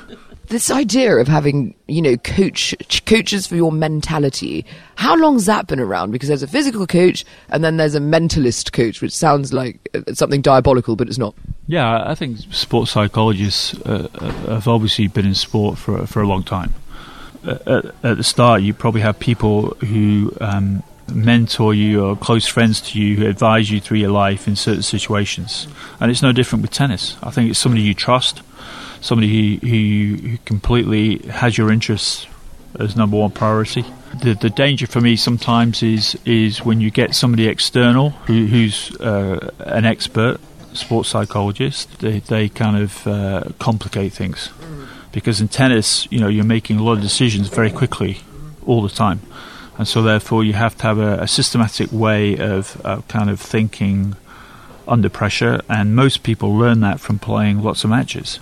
This 0.49 0.71
idea 0.71 1.17
of 1.17 1.27
having, 1.27 1.75
you 1.89 2.01
know, 2.01 2.17
coach 2.19 2.73
ch- 2.87 3.05
coaches 3.05 3.49
for 3.49 3.57
your 3.57 3.73
mentality. 3.73 4.65
How 4.95 5.17
long's 5.17 5.47
that 5.47 5.67
been 5.67 5.81
around? 5.81 6.13
Because 6.13 6.29
there's 6.29 6.45
a 6.45 6.47
physical 6.47 6.87
coach 6.87 7.25
and 7.49 7.65
then 7.65 7.79
there's 7.79 7.97
a 7.97 8.01
mentalist 8.01 8.71
coach, 8.71 9.03
which 9.03 9.13
sounds 9.13 9.53
like 9.53 9.89
uh, 9.93 10.15
something 10.15 10.43
diabolical, 10.43 10.95
but 10.95 11.09
it's 11.09 11.19
not. 11.19 11.35
Yeah, 11.67 12.09
I 12.09 12.15
think 12.15 12.39
sports 12.53 12.93
psychologists 12.93 13.75
uh, 13.81 14.07
uh, 14.15 14.31
have 14.55 14.69
obviously 14.69 15.09
been 15.09 15.27
in 15.27 15.35
sport 15.35 15.79
for 15.79 16.07
for 16.07 16.23
a 16.23 16.29
long 16.29 16.45
time. 16.45 16.75
Uh, 17.45 17.59
At, 17.67 17.85
at 18.05 18.17
the 18.17 18.23
start, 18.23 18.63
you 18.63 18.73
probably 18.73 19.01
have 19.01 19.19
people 19.19 19.71
who 19.81 20.33
um, 20.41 20.85
mentor 21.13 21.75
you 21.75 22.05
or 22.05 22.17
close 22.17 22.47
friends 22.47 22.81
to 22.81 23.01
you 23.01 23.17
who 23.17 23.27
advise 23.27 23.71
you 23.71 23.81
through 23.81 23.99
your 23.99 24.11
life 24.11 24.49
in 24.49 24.57
certain 24.57 24.83
situations, 24.83 25.67
and 26.01 26.11
it's 26.11 26.23
no 26.23 26.33
different 26.33 26.63
with 26.63 26.71
tennis. 26.71 27.17
I 27.23 27.31
think 27.31 27.51
it's 27.51 27.59
somebody 27.59 27.83
you 27.83 27.95
trust, 27.95 28.43
somebody 29.01 29.59
who, 29.59 29.67
who, 29.67 30.29
who 30.29 30.39
completely 30.45 31.19
has 31.29 31.57
your 31.57 31.71
interests 31.71 32.27
as 32.79 32.97
number 32.97 33.17
one 33.17 33.31
priority. 33.31 33.85
The, 34.23 34.35
the 34.35 34.51
danger 34.51 34.87
for 34.87 35.01
me 35.01 35.17
sometimes 35.17 35.83
is 35.83 36.19
is 36.25 36.65
when 36.65 36.81
you 36.81 36.91
get 36.91 37.15
somebody 37.15 37.49
external 37.49 38.11
who, 38.27 38.47
who's 38.47 38.95
uh, 39.01 39.53
an 39.61 39.85
expert, 39.85 40.41
sports 40.73 41.09
psychologist. 41.11 42.01
They, 42.01 42.21
they 42.21 42.49
kind 42.49 42.77
of 42.77 43.07
uh, 43.07 43.45
complicate 43.59 44.13
things 44.13 44.51
because 45.13 45.41
in 45.41 45.49
tennis, 45.49 46.07
you 46.11 46.21
know, 46.21 46.29
you're 46.29 46.45
making 46.45 46.79
a 46.79 46.83
lot 46.83 46.93
of 46.93 47.01
decisions 47.01 47.49
very 47.49 47.71
quickly, 47.71 48.21
all 48.67 48.83
the 48.83 48.91
time, 48.91 49.21
and 49.79 49.87
so 49.87 50.03
therefore 50.03 50.45
you 50.45 50.55
have 50.55 50.77
to 50.79 50.83
have 50.85 50.99
a, 50.99 51.23
a 51.23 51.29
systematic 51.29 51.93
way 51.93 52.37
of 52.39 52.81
uh, 52.85 53.03
kind 53.09 53.29
of 53.31 53.41
thinking 53.41 54.17
under 54.89 55.09
pressure. 55.09 55.61
And 55.69 55.95
most 55.95 56.23
people 56.23 56.55
learn 56.55 56.81
that 56.81 57.01
from 57.01 57.19
playing 57.19 57.63
lots 57.63 57.85
of 57.85 57.91
matches. 57.91 58.41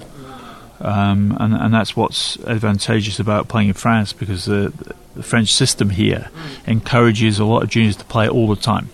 Um, 0.81 1.37
and, 1.41 1.55
and 1.55 1.73
that's 1.73 1.97
what's 1.97 2.39
advantageous 2.45 3.19
about 3.19 3.49
playing 3.49 3.69
in 3.69 3.75
France 3.75 4.13
because 4.13 4.45
the, 4.45 4.73
the 5.15 5.23
French 5.23 5.53
system 5.53 5.91
here 5.91 6.31
encourages 6.67 7.39
a 7.39 7.45
lot 7.45 7.63
of 7.63 7.71
juniors 7.71 7.97
to 7.97 8.05
play 8.05 8.29
all 8.29 8.49
the 8.49 8.61
time. 8.61 8.91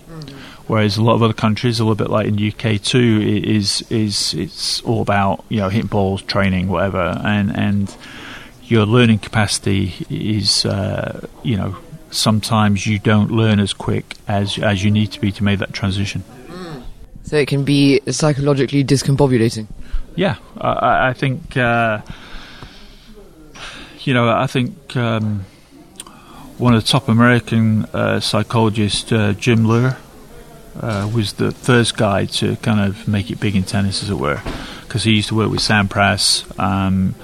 Whereas 0.66 0.96
a 0.96 1.02
lot 1.02 1.14
of 1.14 1.22
other 1.22 1.34
countries, 1.34 1.80
a 1.80 1.84
little 1.84 1.96
bit 1.96 2.10
like 2.10 2.28
in 2.28 2.36
the 2.36 2.52
UK 2.52 2.80
too, 2.80 3.20
is 3.44 3.82
is 3.90 4.34
it's 4.34 4.80
all 4.82 5.02
about 5.02 5.44
you 5.48 5.56
know 5.56 5.68
hitting 5.68 5.88
balls, 5.88 6.22
training, 6.22 6.68
whatever, 6.68 7.20
and 7.24 7.50
and 7.56 7.96
your 8.62 8.86
learning 8.86 9.18
capacity 9.18 9.94
is 10.08 10.64
uh, 10.64 11.26
you 11.42 11.56
know 11.56 11.76
sometimes 12.10 12.86
you 12.86 12.98
don't 12.98 13.30
learn 13.30 13.60
as 13.60 13.72
quick 13.72 14.16
as 14.28 14.58
as 14.58 14.82
you 14.84 14.90
need 14.90 15.12
to 15.12 15.20
be 15.20 15.30
to 15.32 15.44
make 15.44 15.58
that 15.60 15.72
transition. 15.72 16.22
So 17.22 17.36
it 17.36 17.46
can 17.46 17.64
be 17.64 18.00
psychologically 18.10 18.82
discombobulating. 18.84 19.68
Yeah, 20.16 20.36
I- 20.58 21.10
I, 21.10 21.12
think 21.12 21.56
uh, 21.56 22.00
you 24.00 24.14
know, 24.14 24.28
I 24.28 24.46
think 24.48 24.96
um, 24.96 25.44
one 26.58 26.74
of 26.74 26.82
the 26.82 26.88
top 26.88 27.08
American 27.08 27.84
uh, 27.94 28.18
psychologists, 28.20 29.12
uh, 29.12 29.34
Jim 29.38 29.64
Loehr, 29.64 29.96
uh, 30.80 31.08
was 31.14 31.34
the 31.34 31.52
first 31.52 31.96
guy 31.96 32.24
to 32.26 32.56
kind 32.56 32.80
of 32.80 33.06
make 33.06 33.30
it 33.30 33.38
big 33.38 33.54
in 33.54 33.62
tennis, 33.62 34.02
as 34.02 34.10
it 34.10 34.14
were, 34.18 34.40
because 34.82 35.04
he 35.04 35.12
used 35.12 35.28
to 35.28 35.34
work 35.36 35.50
with 35.50 35.60
Sampras, 35.60 36.44
um, 36.58 37.14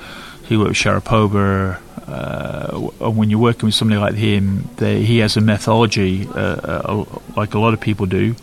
he 0.45 0.57
worked 0.57 0.69
with 0.71 0.77
Sharapova. 0.79 1.81
Uh, 2.07 2.89
and 3.01 3.17
when 3.17 3.31
you're 3.31 3.41
working 3.41 3.67
with 3.67 3.75
somebody 3.75 4.01
like 4.01 4.15
him, 4.15 4.69
they, 4.77 5.03
he 5.03 5.19
has 5.19 5.37
a 5.37 5.41
methodology, 5.41 6.27
uh, 6.29 6.39
uh, 6.39 7.05
like 7.37 7.55
a 7.55 7.59
lot 7.59 7.75
of 7.75 7.81
people 7.81 8.07
do, 8.07 8.35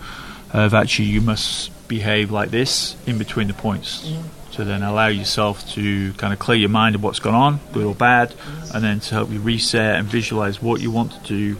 of 0.51 0.73
actually 0.73 1.05
you 1.05 1.21
must 1.21 1.71
behave 1.87 2.31
like 2.31 2.51
this 2.51 2.95
in 3.07 3.17
between 3.17 3.47
the 3.47 3.53
points. 3.53 4.11
To 4.53 4.63
then 4.63 4.83
allow 4.83 5.07
yourself 5.07 5.67
to 5.71 6.13
kind 6.13 6.31
of 6.31 6.37
clear 6.37 6.57
your 6.59 6.69
mind 6.69 6.93
of 6.93 7.01
what's 7.01 7.17
gone 7.17 7.33
on, 7.33 7.59
good 7.71 7.85
or 7.85 7.95
bad, 7.95 8.35
and 8.71 8.83
then 8.83 8.99
to 8.99 9.15
help 9.15 9.31
you 9.31 9.39
reset 9.39 9.95
and 9.95 10.07
visualize 10.07 10.61
what 10.61 10.79
you 10.79 10.91
want 10.91 11.11
to 11.11 11.19
do 11.27 11.57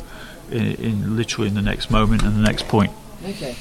in, 0.52 0.76
in 0.76 1.18
literally 1.18 1.48
in 1.48 1.56
the 1.56 1.62
next 1.62 1.90
moment 1.90 2.22
and 2.22 2.36
the 2.36 2.42
next 2.42 2.68
point. 2.68 2.92
Okay. 3.26 3.56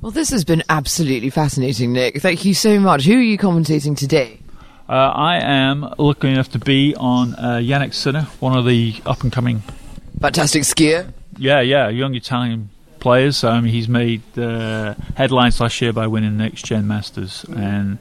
Well, 0.00 0.12
this 0.12 0.30
has 0.30 0.44
been 0.44 0.62
absolutely 0.68 1.30
fascinating, 1.30 1.92
Nick. 1.92 2.20
Thank 2.20 2.44
you 2.44 2.54
so 2.54 2.78
much. 2.78 3.04
Who 3.04 3.14
are 3.14 3.20
you 3.20 3.38
commentating 3.38 3.96
today? 3.96 4.38
Uh, 4.88 4.92
I 4.92 5.38
am 5.38 5.92
lucky 5.98 6.28
enough 6.28 6.50
to 6.52 6.58
be 6.60 6.94
on 6.94 7.34
uh, 7.34 7.58
Jannik 7.60 7.92
Sinner, 7.92 8.22
one 8.40 8.56
of 8.56 8.64
the 8.64 8.94
up 9.04 9.22
and 9.22 9.32
coming, 9.32 9.62
Fantastic 10.20 10.62
skier. 10.62 11.12
yeah, 11.36 11.60
yeah, 11.60 11.88
young 11.88 12.14
Italian 12.14 12.70
players. 13.00 13.42
Um, 13.42 13.64
he's 13.64 13.88
made 13.88 14.22
uh, 14.38 14.94
headlines 15.16 15.60
last 15.60 15.80
year 15.80 15.92
by 15.92 16.06
winning 16.06 16.36
the 16.38 16.44
Next 16.44 16.64
Gen 16.64 16.86
Masters, 16.86 17.44
and 17.48 17.98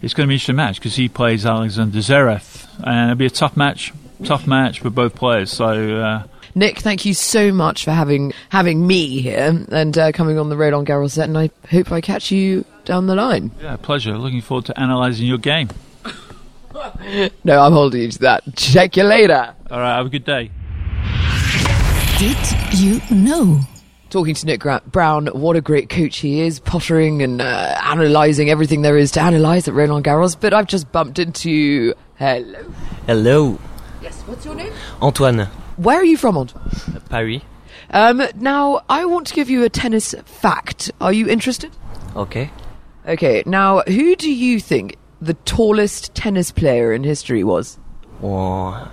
it's 0.00 0.14
going 0.14 0.26
to 0.26 0.28
be 0.28 0.34
an 0.34 0.36
interesting 0.36 0.56
match 0.56 0.76
because 0.76 0.94
he 0.94 1.08
plays 1.08 1.44
Alexander 1.44 1.98
Zverev, 1.98 2.68
and 2.84 3.10
it'll 3.10 3.18
be 3.18 3.26
a 3.26 3.30
tough 3.30 3.56
match, 3.56 3.92
tough 4.24 4.46
match 4.46 4.78
for 4.80 4.90
both 4.90 5.14
players. 5.16 5.50
So. 5.50 5.66
Uh, 6.00 6.22
Nick, 6.54 6.80
thank 6.80 7.06
you 7.06 7.14
so 7.14 7.50
much 7.50 7.82
for 7.84 7.92
having 7.92 8.34
having 8.50 8.86
me 8.86 9.20
here 9.22 9.64
and 9.70 9.96
uh, 9.96 10.12
coming 10.12 10.38
on 10.38 10.50
the 10.50 10.56
Roland 10.56 10.86
Garros 10.86 11.12
set, 11.12 11.26
and 11.26 11.38
I 11.38 11.48
hope 11.70 11.90
I 11.90 12.02
catch 12.02 12.30
you 12.30 12.66
down 12.84 13.06
the 13.06 13.14
line. 13.14 13.50
yeah, 13.62 13.76
pleasure. 13.76 14.18
Looking 14.18 14.42
forward 14.42 14.66
to 14.66 14.78
analysing 14.80 15.26
your 15.26 15.38
game. 15.38 15.70
No, 17.44 17.60
I'm 17.60 17.72
holding 17.72 18.02
you 18.02 18.08
to 18.10 18.18
that. 18.20 18.42
Check 18.56 18.96
you 18.96 19.02
later. 19.04 19.54
All 19.70 19.78
right, 19.80 19.96
have 19.96 20.06
a 20.06 20.08
good 20.08 20.24
day. 20.24 20.50
Did 22.18 22.38
you 22.78 23.00
know? 23.10 23.60
Talking 24.10 24.34
to 24.34 24.46
Nick 24.46 24.60
Gra- 24.60 24.82
Brown, 24.86 25.26
what 25.28 25.56
a 25.56 25.60
great 25.60 25.88
coach 25.88 26.18
he 26.18 26.40
is, 26.40 26.60
pottering 26.60 27.22
and 27.22 27.40
uh, 27.40 27.78
analysing 27.82 28.50
everything 28.50 28.82
there 28.82 28.96
is 28.98 29.10
to 29.12 29.26
analyse 29.26 29.66
at 29.66 29.74
Roland 29.74 30.04
Garros. 30.04 30.36
But 30.38 30.52
I've 30.54 30.66
just 30.66 30.92
bumped 30.92 31.18
into. 31.18 31.94
Hello. 32.16 32.72
Hello, 33.06 33.58
Yes, 34.02 34.20
what's 34.22 34.44
your 34.44 34.54
name? 34.54 34.72
Antoine, 35.00 35.46
Where 35.76 35.98
are 35.98 36.04
you 36.04 36.16
from, 36.16 36.36
Antoine? 36.36 36.62
Paris. 37.08 37.42
Um, 37.90 38.22
now, 38.36 38.82
I 38.88 39.04
want 39.06 39.26
to 39.28 39.34
give 39.34 39.50
you 39.50 39.64
a 39.64 39.68
tennis 39.68 40.14
fact. 40.26 40.90
Are 41.00 41.12
you 41.12 41.28
interested? 41.28 41.72
Okay. 42.14 42.50
Okay, 43.08 43.42
now, 43.46 43.80
who 43.88 44.14
do 44.14 44.32
you 44.32 44.60
think 44.60 44.96
the 45.22 45.34
tallest 45.34 46.12
tennis 46.16 46.50
player 46.50 46.92
in 46.92 47.04
history 47.04 47.44
was? 47.44 47.78
Well, 48.20 48.92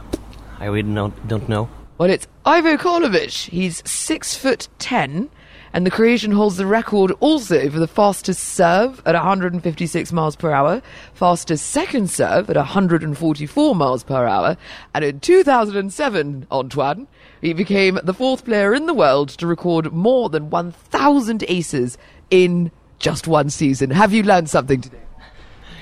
I 0.60 0.66
really 0.66 0.84
not, 0.84 1.28
don't 1.28 1.50
know. 1.50 1.70
Well, 1.98 2.12
it's 2.12 2.28
Ivo 2.46 2.78
Karlovic. 2.78 3.50
He's 3.50 3.82
six 3.90 4.36
foot 4.36 4.68
ten, 4.78 5.32
and 5.74 5.88
the 5.88 5.92
Croatian 5.92 6.32
holds 6.32 6.58
the 6.58 6.68
record 6.68 7.12
also 7.20 7.68
for 7.72 7.80
the 7.80 7.88
fastest 7.88 8.44
serve 8.44 9.02
at 9.08 9.16
156 9.16 10.12
miles 10.14 10.36
per 10.36 10.52
hour, 10.52 10.84
fastest 11.16 11.66
second 11.66 12.12
serve 12.12 12.48
at 12.48 12.56
144 12.56 13.76
miles 13.76 14.04
per 14.04 14.28
hour, 14.28 14.56
and 14.94 15.04
in 15.04 15.20
2007, 15.20 16.46
Antoine, 16.52 17.08
he 17.42 17.54
became 17.54 18.00
the 18.04 18.14
fourth 18.14 18.46
player 18.46 18.76
in 18.76 18.86
the 18.86 18.94
world 18.94 19.30
to 19.30 19.48
record 19.48 19.92
more 19.92 20.30
than 20.30 20.52
1,000 20.52 21.44
aces 21.48 21.98
in 22.30 22.72
just 23.00 23.28
one 23.28 23.50
season. 23.50 23.90
Have 23.90 24.14
you 24.14 24.22
learned 24.22 24.50
something 24.50 24.80
today? 24.80 25.00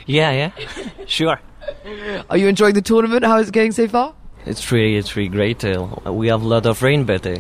Yeah, 0.07 0.31
yeah, 0.31 0.51
sure. 1.05 1.39
Are 2.29 2.37
you 2.37 2.47
enjoying 2.47 2.73
the 2.73 2.81
tournament? 2.81 3.23
How 3.23 3.37
is 3.37 3.49
it 3.49 3.53
going 3.53 3.73
so 3.73 3.87
far? 3.87 4.15
It's 4.45 4.71
really, 4.71 4.95
it's 4.95 5.15
really 5.15 5.29
great. 5.29 5.63
Uh, 5.63 5.87
we 6.05 6.29
have 6.29 6.41
a 6.41 6.47
lot 6.47 6.65
of 6.65 6.81
rain, 6.81 7.03
but 7.03 7.27
uh, 7.27 7.35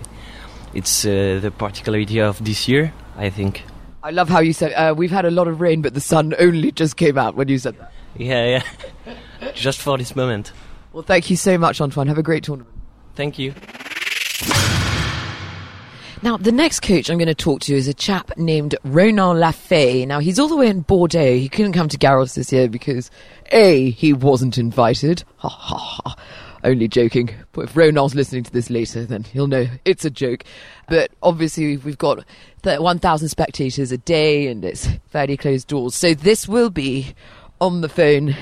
it's 0.73 1.05
uh, 1.05 1.39
the 1.41 1.49
particularity 1.49 2.19
of 2.19 2.43
this 2.43 2.67
year, 2.67 2.93
I 3.15 3.29
think. 3.29 3.63
I 4.03 4.11
love 4.11 4.29
how 4.29 4.39
you 4.41 4.53
said 4.53 4.73
uh, 4.73 4.93
we've 4.95 5.11
had 5.11 5.25
a 5.25 5.31
lot 5.31 5.47
of 5.47 5.61
rain, 5.61 5.81
but 5.81 5.93
the 5.93 6.01
sun 6.01 6.33
only 6.39 6.71
just 6.71 6.97
came 6.97 7.17
out 7.17 7.35
when 7.35 7.47
you 7.47 7.57
said 7.57 7.79
that. 7.79 7.91
Yeah, 8.17 8.61
yeah. 9.05 9.13
Just 9.53 9.81
for 9.81 9.97
this 9.97 10.15
moment. 10.15 10.51
Well, 10.91 11.03
thank 11.03 11.29
you 11.29 11.35
so 11.35 11.57
much, 11.57 11.79
Antoine. 11.79 12.07
Have 12.07 12.17
a 12.17 12.23
great 12.23 12.43
tournament. 12.43 12.73
Thank 13.15 13.39
you. 13.39 13.53
Now, 16.23 16.35
the 16.35 16.51
next 16.51 16.79
coach 16.79 17.09
I'm 17.09 17.19
going 17.19 17.27
to 17.27 17.35
talk 17.35 17.61
to 17.61 17.75
is 17.75 17.87
a 17.87 17.93
chap 17.93 18.35
named 18.37 18.75
Ronan 18.83 19.37
Lafaix. 19.37 20.07
Now, 20.07 20.19
he's 20.19 20.39
all 20.39 20.47
the 20.47 20.55
way 20.55 20.67
in 20.67 20.81
Bordeaux. 20.81 21.35
He 21.37 21.47
couldn't 21.47 21.73
come 21.73 21.89
to 21.89 21.97
Garros 21.97 22.33
this 22.33 22.51
year 22.51 22.67
because, 22.67 23.11
A, 23.51 23.91
he 23.91 24.13
wasn't 24.13 24.57
invited. 24.57 25.23
Ha 25.37 25.47
ha 25.47 25.77
ha. 25.77 26.15
Only 26.63 26.87
joking. 26.87 27.29
But 27.51 27.65
if 27.65 27.77
Ronan's 27.77 28.15
listening 28.15 28.43
to 28.43 28.51
this 28.51 28.71
later, 28.71 29.05
then 29.05 29.25
he'll 29.25 29.45
know 29.45 29.67
it's 29.85 30.05
a 30.05 30.09
joke. 30.09 30.43
But 30.89 31.11
obviously, 31.21 31.77
we've 31.77 31.99
got 31.99 32.25
th- 32.63 32.79
1,000 32.79 33.29
spectators 33.29 33.91
a 33.91 33.97
day 33.99 34.47
and 34.47 34.65
it's 34.65 34.87
fairly 35.09 35.37
closed 35.37 35.67
doors. 35.67 35.93
So 35.93 36.15
this 36.15 36.47
will 36.47 36.71
be 36.71 37.13
on 37.61 37.81
the 37.81 37.89
phone. 37.89 38.35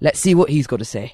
Let's 0.00 0.18
see 0.18 0.34
what 0.34 0.48
he's 0.48 0.66
got 0.66 0.78
to 0.78 0.84
say. 0.86 1.12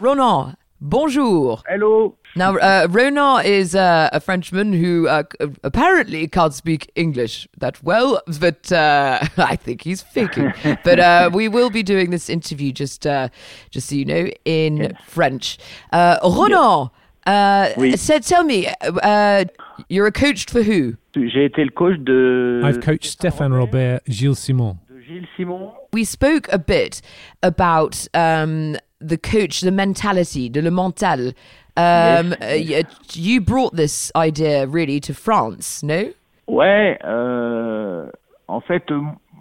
Ronan, 0.00 0.56
bonjour. 0.80 1.62
Hello. 1.68 2.16
Now, 2.36 2.56
uh, 2.56 2.86
Ronan 2.88 3.44
is 3.44 3.74
uh, 3.74 4.08
a 4.12 4.20
Frenchman 4.20 4.72
who 4.72 5.08
uh, 5.08 5.24
apparently 5.64 6.26
can't 6.28 6.54
speak 6.54 6.90
English 6.94 7.46
that 7.58 7.82
well, 7.82 8.22
but 8.40 8.70
uh, 8.72 9.18
I 9.36 9.56
think 9.56 9.82
he's 9.82 10.00
faking. 10.00 10.52
but 10.84 11.00
uh, 11.00 11.30
we 11.32 11.48
will 11.48 11.70
be 11.70 11.82
doing 11.82 12.10
this 12.10 12.30
interview 12.30 12.72
just, 12.72 13.06
uh, 13.06 13.28
just 13.70 13.88
so 13.88 13.96
you 13.96 14.04
know, 14.04 14.28
in 14.44 14.96
French. 15.04 15.58
Uh, 15.92 16.18
Ronan, 16.22 16.90
uh, 17.26 17.70
Oui. 17.76 17.96
said, 17.96 18.22
tell 18.22 18.44
me, 18.44 18.68
uh, 18.80 19.44
you're 19.88 20.06
a 20.06 20.12
coach 20.12 20.46
for 20.46 20.62
who? 20.62 20.96
J'ai 21.14 21.48
été 21.48 21.64
le 21.64 21.70
coach 21.72 21.98
de. 22.04 22.62
I've 22.64 22.80
coached 22.80 23.18
Stéphane 23.18 23.52
Robert, 23.52 24.00
Gilles 24.08 24.36
Simon. 24.38 24.78
Gilles 25.06 25.26
Simon. 25.36 25.72
We 25.92 26.04
spoke 26.04 26.46
a 26.52 26.58
bit 26.58 27.02
about 27.42 28.06
um, 28.14 28.76
the 29.00 29.16
coach, 29.16 29.60
the 29.60 29.70
mentality, 29.70 30.48
de 30.48 30.62
le 30.62 30.70
mental. 30.70 31.32
Um, 31.76 32.34
uh, 32.40 32.82
you 33.12 33.40
brought 33.40 33.76
this 33.76 34.12
idea 34.14 34.66
really 34.66 35.00
to 35.00 35.14
France, 35.14 35.82
no? 35.82 36.12
Ouais. 36.46 36.98
Euh, 37.04 38.10
en 38.48 38.60
fait, 38.60 38.84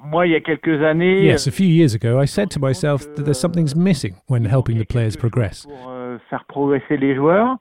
moi, 0.06 0.28
il 0.28 0.32
y 0.32 0.36
a 0.36 0.40
quelques 0.40 0.82
années. 0.84 1.26
Yes, 1.26 1.48
a 1.48 1.52
few 1.52 1.68
years 1.68 1.94
ago, 1.94 2.20
I 2.20 2.26
said 2.26 2.50
to 2.52 2.60
myself 2.60 3.04
that 3.16 3.26
there's 3.26 3.40
something's 3.40 3.76
missing 3.76 4.16
when 4.28 4.46
helping 4.46 4.78
the 4.78 4.86
players 4.86 5.16
progress. 5.16 5.66
Pour 5.66 5.90
euh, 5.90 6.18
faire 6.30 6.46
progresser 6.48 6.98
les 6.98 7.16
joueurs. 7.16 7.58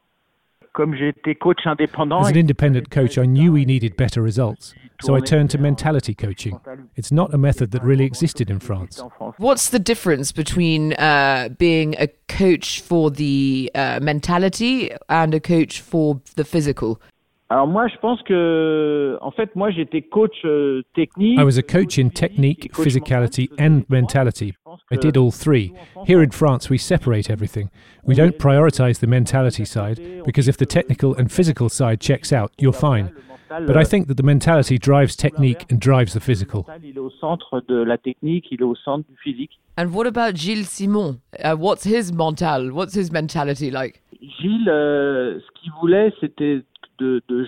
Comme 0.79 0.95
j'étais 0.95 1.35
coach 1.35 1.67
indépendant. 1.67 2.21
As 2.21 2.31
an 2.31 2.37
independent 2.37 2.89
coach, 2.89 3.19
I 3.19 3.27
knew 3.27 3.53
we 3.53 3.65
needed 3.65 3.97
better 3.97 4.23
results, 4.23 4.75
so 5.01 5.17
I 5.17 5.21
turned 5.21 5.51
to 5.51 5.59
mentality 5.59 6.15
coaching. 6.15 6.61
It's 6.95 7.11
not 7.11 7.35
a 7.35 7.37
method 7.37 7.73
that 7.73 7.83
really 7.83 8.05
existed 8.05 8.49
in 8.49 8.61
France. 8.61 9.03
What's 9.39 9.71
the 9.71 9.81
difference 9.81 10.31
between 10.31 10.93
uh, 10.93 11.49
being 11.59 11.97
a 11.99 12.07
coach 12.29 12.81
for 12.81 13.11
the 13.11 13.73
uh, 13.75 13.99
mentality 14.01 14.93
and 15.09 15.35
a 15.35 15.41
coach 15.41 15.81
for 15.81 16.21
the 16.37 16.45
physical? 16.45 17.01
Alors 17.51 17.67
moi, 17.67 17.89
je 17.89 17.97
pense 17.97 18.23
que, 18.25 19.17
en 19.23 19.31
fait, 19.31 19.57
moi, 19.57 19.71
j'étais 19.71 20.03
coach 20.03 20.37
euh, 20.45 20.83
technique. 20.95 21.39
I 21.39 21.45
was 21.45 21.59
a 21.59 21.63
coach 21.63 21.99
in 21.99 22.11
technique, 22.11 22.71
physicality, 22.75 23.49
and 23.59 23.85
mentality. 23.89 24.55
I 24.91 24.97
did 24.97 25.17
all 25.17 25.31
three. 25.31 25.73
Here 26.07 26.23
in 26.23 26.31
France, 26.31 26.69
we 26.69 26.79
separate 26.79 27.31
everything. 27.31 27.71
We 28.05 28.15
don't 28.15 28.39
prioritize 28.39 29.01
the 29.01 29.07
mentality 29.07 29.65
side 29.65 29.99
because 30.27 30.47
if 30.47 30.59
the 30.59 30.67
technical 30.67 31.15
and 31.15 31.33
physical 31.33 31.71
side 31.71 32.01
checks 32.01 32.35
out, 32.35 32.53
you're 32.59 32.75
fine. 32.75 33.13
But 33.49 33.79
I 33.79 33.85
think 33.85 34.09
that 34.09 34.19
the 34.19 34.23
mentality 34.23 34.77
drives 34.77 35.17
technique 35.17 35.65
and 35.71 35.81
drives 35.81 36.13
the 36.13 36.21
physical. 36.21 36.67
mental, 36.69 36.85
il 36.85 36.97
est 36.97 37.01
au 37.01 37.11
centre 37.19 37.63
de 37.67 37.77
la 37.77 37.97
technique, 37.97 38.49
il 38.51 38.61
est 38.61 38.65
au 38.65 38.75
centre 38.75 39.07
du 39.09 39.17
physique. 39.23 39.59
And 39.79 39.95
what 39.95 40.07
about 40.07 40.37
Gilles 40.37 40.67
Simon? 40.67 41.21
Uh, 41.43 41.57
what's 41.57 41.85
his 41.85 42.13
mental? 42.13 42.73
What's 42.73 42.95
his 42.95 43.11
mentality 43.11 43.71
like? 43.71 44.03
Gilles, 44.21 44.69
euh, 44.69 45.39
ce 45.41 45.61
qu'il 45.61 45.73
voulait, 45.81 46.13
c'était 46.21 46.57
de, 46.57 46.63
de 46.63 46.63
jouer. 46.63 46.78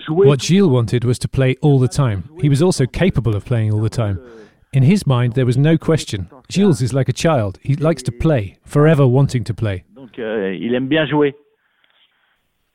What 0.09 0.41
Gilles 0.41 0.69
wanted 0.69 1.03
was 1.03 1.19
to 1.19 1.27
play 1.27 1.55
all 1.61 1.79
the 1.79 1.87
time. 1.87 2.29
He 2.39 2.49
was 2.49 2.61
also 2.61 2.85
capable 2.85 3.35
of 3.35 3.45
playing 3.45 3.73
all 3.73 3.81
the 3.81 3.89
time. 3.89 4.19
In 4.73 4.83
his 4.83 5.05
mind, 5.05 5.33
there 5.33 5.45
was 5.45 5.57
no 5.57 5.77
question. 5.77 6.29
Gilles 6.49 6.81
is 6.81 6.93
like 6.93 7.09
a 7.09 7.13
child. 7.13 7.59
He 7.61 7.75
likes 7.75 8.01
to 8.03 8.11
play, 8.11 8.57
forever 8.65 9.05
wanting 9.05 9.43
to 9.43 9.53
play. 9.53 9.83
Donc, 9.93 10.17
euh, 10.17 10.53
il 10.53 10.73
aime 10.73 10.87
bien 10.87 11.05
jouer. 11.05 11.35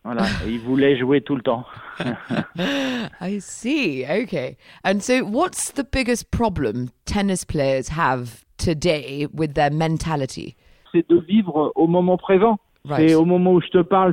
Voilà, 0.04 0.26
il 0.46 0.60
voulait 0.60 0.98
jouer 0.98 1.22
tout 1.22 1.36
le 1.36 1.42
temps. 1.42 1.64
I 3.20 3.38
see. 3.40 4.04
Okay. 4.04 4.56
And 4.84 5.02
so, 5.02 5.24
what's 5.24 5.72
the 5.72 5.84
biggest 5.84 6.30
problem 6.30 6.90
tennis 7.06 7.44
players 7.44 7.88
have 7.88 8.44
today 8.58 9.26
with 9.32 9.54
their 9.54 9.70
mentality? 9.70 10.54
C'est 10.92 11.08
de 11.08 11.18
vivre 11.18 11.72
au 11.74 11.86
moment 11.86 12.18
présent. 12.18 12.58
Right. 12.88 13.10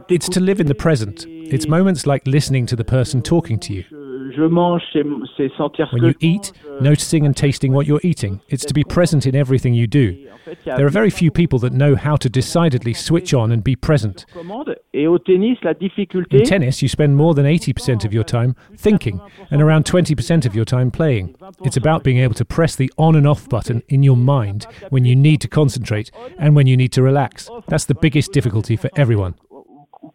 It's 0.10 0.28
to 0.30 0.40
live 0.40 0.60
in 0.60 0.68
the 0.68 0.76
present. 0.76 1.26
It's 1.28 1.68
moments 1.68 2.08
like 2.08 2.26
listening 2.26 2.66
to 2.68 2.76
the 2.76 2.84
person 2.84 3.22
talking 3.22 3.60
to 3.60 3.74
you. 3.74 3.84
Je, 4.32 4.36
je 4.36 4.44
mange, 4.44 4.82
c'est 4.92 5.04
c'est 5.38 5.52
sentir 5.58 5.90
When 5.92 6.04
you 6.04 6.14
eat, 6.20 6.54
noticing 6.82 7.26
and 7.26 7.32
euh, 7.32 7.34
tasting 7.34 7.74
what 7.74 7.86
you're 7.86 8.04
eating. 8.04 8.40
It's 8.50 8.66
to 8.66 8.74
be 8.74 8.84
present 8.84 9.26
in 9.26 9.36
everything 9.36 9.74
you 9.74 9.88
do. 9.88 10.14
En 10.34 10.38
fait, 10.46 10.58
il 10.66 10.70
y 10.70 10.72
a 10.72 10.76
There 10.76 10.86
are 10.86 10.92
very 10.92 11.10
few 11.10 11.32
people 11.32 11.60
that 11.60 11.72
know 11.72 11.96
how 11.96 12.16
to 12.18 12.30
decidedly 12.30 12.94
switch 12.94 13.34
on 13.34 13.52
and 13.52 13.64
be 13.64 13.76
present. 13.76 14.26
commande. 14.34 14.76
Et 14.94 15.08
au 15.08 15.18
tennis, 15.18 15.58
la 15.64 15.74
difficulté, 15.74 16.40
In 16.40 16.44
tennis, 16.44 16.82
you 16.82 16.88
spend 16.88 17.16
more 17.16 17.34
than 17.34 17.46
80% 17.46 18.06
of 18.06 18.14
your 18.14 18.24
time 18.26 18.54
thinking 18.78 19.20
and 19.52 19.62
around 19.62 19.86
20% 19.86 20.46
of 20.46 20.56
your 20.56 20.66
time 20.66 20.92
playing. 20.92 21.36
It's 21.64 21.78
about 21.78 22.04
being 22.04 22.20
able 22.20 22.36
to 22.36 22.46
press 22.46 22.76
the 22.76 22.92
on 22.98 23.16
and 23.16 23.28
off 23.28 23.48
button 23.50 23.82
in 23.90 24.04
your 24.04 24.18
mind 24.18 24.68
when 24.90 25.06
you 25.06 25.16
need 25.16 25.42
to 25.42 25.48
concentrate 25.48 26.12
and 26.38 26.56
when 26.56 26.68
you 26.68 26.78
need 26.78 26.92
to 26.94 27.02
relax. 27.02 27.50
That's 27.68 27.86
the 27.86 27.96
biggest 27.96 28.32
difficulty 28.34 28.76
for 28.76 28.90
everyone. 28.96 29.36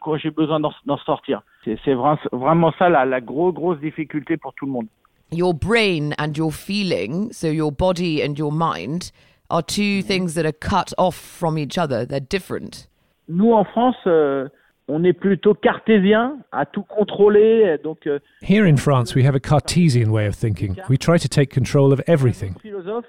Quand 0.01 0.17
j'ai 0.17 0.31
besoin 0.31 0.61
d'en 0.61 0.99
sortir. 0.99 1.43
C'est 1.65 1.79
c'est 1.85 1.95
vraiment 1.95 2.73
ça 2.79 2.89
la, 2.89 3.05
la 3.05 3.21
grosse, 3.21 3.55
grosse 3.55 3.79
difficulté 3.81 4.37
pour 4.37 4.55
tout 4.55 4.67
le 4.67 4.73
monde. 4.73 4.87
Your 5.31 5.53
brain 5.53 6.15
and 6.19 6.33
your 6.37 6.53
feeling, 6.53 7.31
so 7.33 7.49
your 7.49 7.71
body 7.71 8.23
and 8.23 8.39
your 8.39 8.53
mind, 8.53 9.13
are 9.51 9.63
two 9.63 9.83
mm-hmm. 9.83 10.07
things 10.07 10.35
that 10.35 10.47
are 10.47 10.53
cut 10.53 10.95
off 10.97 11.17
from 11.17 11.59
each 11.59 11.77
other. 11.77 12.07
They're 12.07 12.21
different. 12.21 12.89
Nous, 13.29 13.53
en 13.53 13.65
France, 13.65 13.97
euh, 14.07 14.49
on 14.89 15.05
est 15.05 15.13
plutôt 15.13 15.55
cartésien, 15.55 16.39
à 16.51 16.65
tout 16.67 16.83
contrôler. 16.83 17.77
Donc, 17.85 18.07
euh, 18.07 18.19
Here 18.43 18.65
in 18.65 18.77
France, 18.77 19.15
we 19.15 19.25
have 19.25 19.35
a 19.35 19.41
Cartesian 19.41 20.11
way 20.11 20.27
of 20.27 20.35
thinking. 20.35 20.75
We 20.89 20.99
try 20.99 21.19
to 21.19 21.29
take 21.29 21.53
control 21.53 21.93
of 21.93 22.01
everything. 22.07 22.55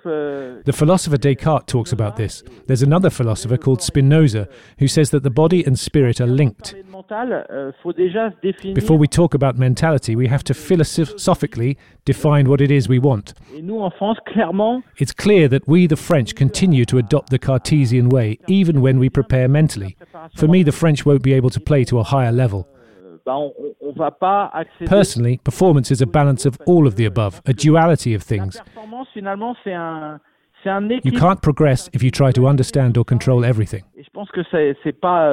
euh, 0.05 0.61
The 0.65 0.73
philosopher 0.73 1.17
Descartes 1.17 1.65
talks 1.65 1.93
about 1.93 2.15
this. 2.17 2.43
There's 2.67 2.83
another 2.83 3.09
philosopher 3.09 3.57
called 3.57 3.81
Spinoza 3.81 4.47
who 4.79 4.87
says 4.87 5.09
that 5.11 5.21
the 5.21 5.33
body 5.33 5.63
and 5.65 5.75
spirit 5.75 6.19
are 6.19 6.27
linked. 6.27 6.73
parler 6.73 6.79
de 6.79 6.91
mental, 6.91 7.45
euh, 7.49 7.71
faut 7.81 7.93
déjà 7.93 8.29
se 8.31 8.35
définir. 8.41 8.73
Before 8.73 8.97
we 8.97 9.07
talk 9.07 9.33
about 9.33 9.57
mentality, 9.57 10.15
we 10.15 10.27
have 10.27 10.43
to 10.43 10.53
philosophically 10.53 11.77
define 12.05 12.47
what 12.47 12.61
it 12.61 12.71
is 12.71 12.89
we 12.89 12.99
want. 12.99 13.33
Et 13.55 13.61
nous, 13.61 13.79
en 13.79 13.89
France, 13.89 14.17
clairement, 14.25 14.81
It's 14.99 15.13
clear 15.13 15.49
that 15.49 15.61
we, 15.67 15.87
the 15.87 15.95
French, 15.95 16.33
continue 16.35 16.85
to 16.85 16.97
adopt 16.97 17.29
the 17.29 17.39
Cartesian 17.39 18.09
way 18.09 18.37
even 18.47 18.81
when 18.81 18.99
we 18.99 19.09
prepare 19.09 19.47
mentally. 19.47 19.95
For 20.35 20.47
me, 20.47 20.63
the 20.63 20.71
French 20.71 21.05
won't 21.05 21.23
be 21.23 21.33
able 21.33 21.49
to 21.49 21.59
play 21.69 21.83
to 21.85 21.99
a 21.99 22.03
higher 22.03 22.33
level. 22.43 22.61
Personally, 24.87 25.35
performance 25.43 25.91
is 25.91 26.01
a 26.01 26.07
balance 26.07 26.43
of 26.49 26.53
all 26.65 26.87
of 26.87 26.95
the 26.95 27.05
above, 27.05 27.41
a 27.45 27.53
duality 27.53 28.15
of 28.15 28.23
things. 28.23 28.57
performance, 28.59 29.07
finalement, 29.13 29.55
c'est 29.63 29.73
un, 29.73 30.19
c'est 30.63 30.69
un 30.69 30.89
You 31.03 31.11
can't 31.11 31.41
progress 31.41 31.89
if 31.93 32.01
you 32.01 32.11
try 32.11 32.31
to 32.31 32.47
understand 32.47 32.97
or 32.97 33.05
control 33.05 33.45
everything. 33.45 33.83
Et 33.95 34.03
je 34.03 34.09
pense 34.11 34.29
que 34.31 34.41
c'est 34.51 34.75
c'est 34.83 34.99
pas 34.99 35.31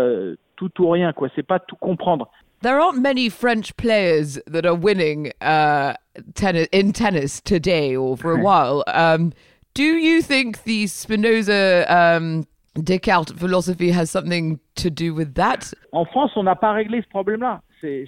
tout 0.57 0.73
ou 0.81 0.90
rien, 0.90 1.12
quoi. 1.12 1.28
C'est 1.35 1.47
pas 1.47 1.59
tout 1.59 1.76
comprendre. 1.81 2.28
There 2.62 2.78
aren't 2.81 3.00
many 3.00 3.28
French 3.31 3.76
players 3.76 4.38
that 4.47 4.64
are 4.66 4.75
winning 4.75 5.33
uh, 5.40 5.95
tennis 6.35 6.69
in 6.73 6.93
tennis 6.93 7.40
today 7.40 7.97
or 7.97 8.16
for 8.16 8.33
a 8.33 8.43
while. 8.43 8.83
Um, 8.88 9.33
do 9.75 9.85
you 9.85 10.23
think 10.23 10.64
the 10.64 10.87
Spinoza 10.87 11.85
um, 11.88 12.45
Descartes 12.76 13.33
philosophy 13.37 13.90
has 13.92 14.11
something 14.11 14.59
to 14.76 14.90
do 14.90 15.14
with 15.14 15.35
that? 15.35 15.73
En 15.92 16.04
France, 16.04 16.33
on 16.37 16.42
n'a 16.45 16.56
pas 16.56 16.73
réglé 16.73 17.02
ce 17.02 17.09
problème-là. 17.09 17.61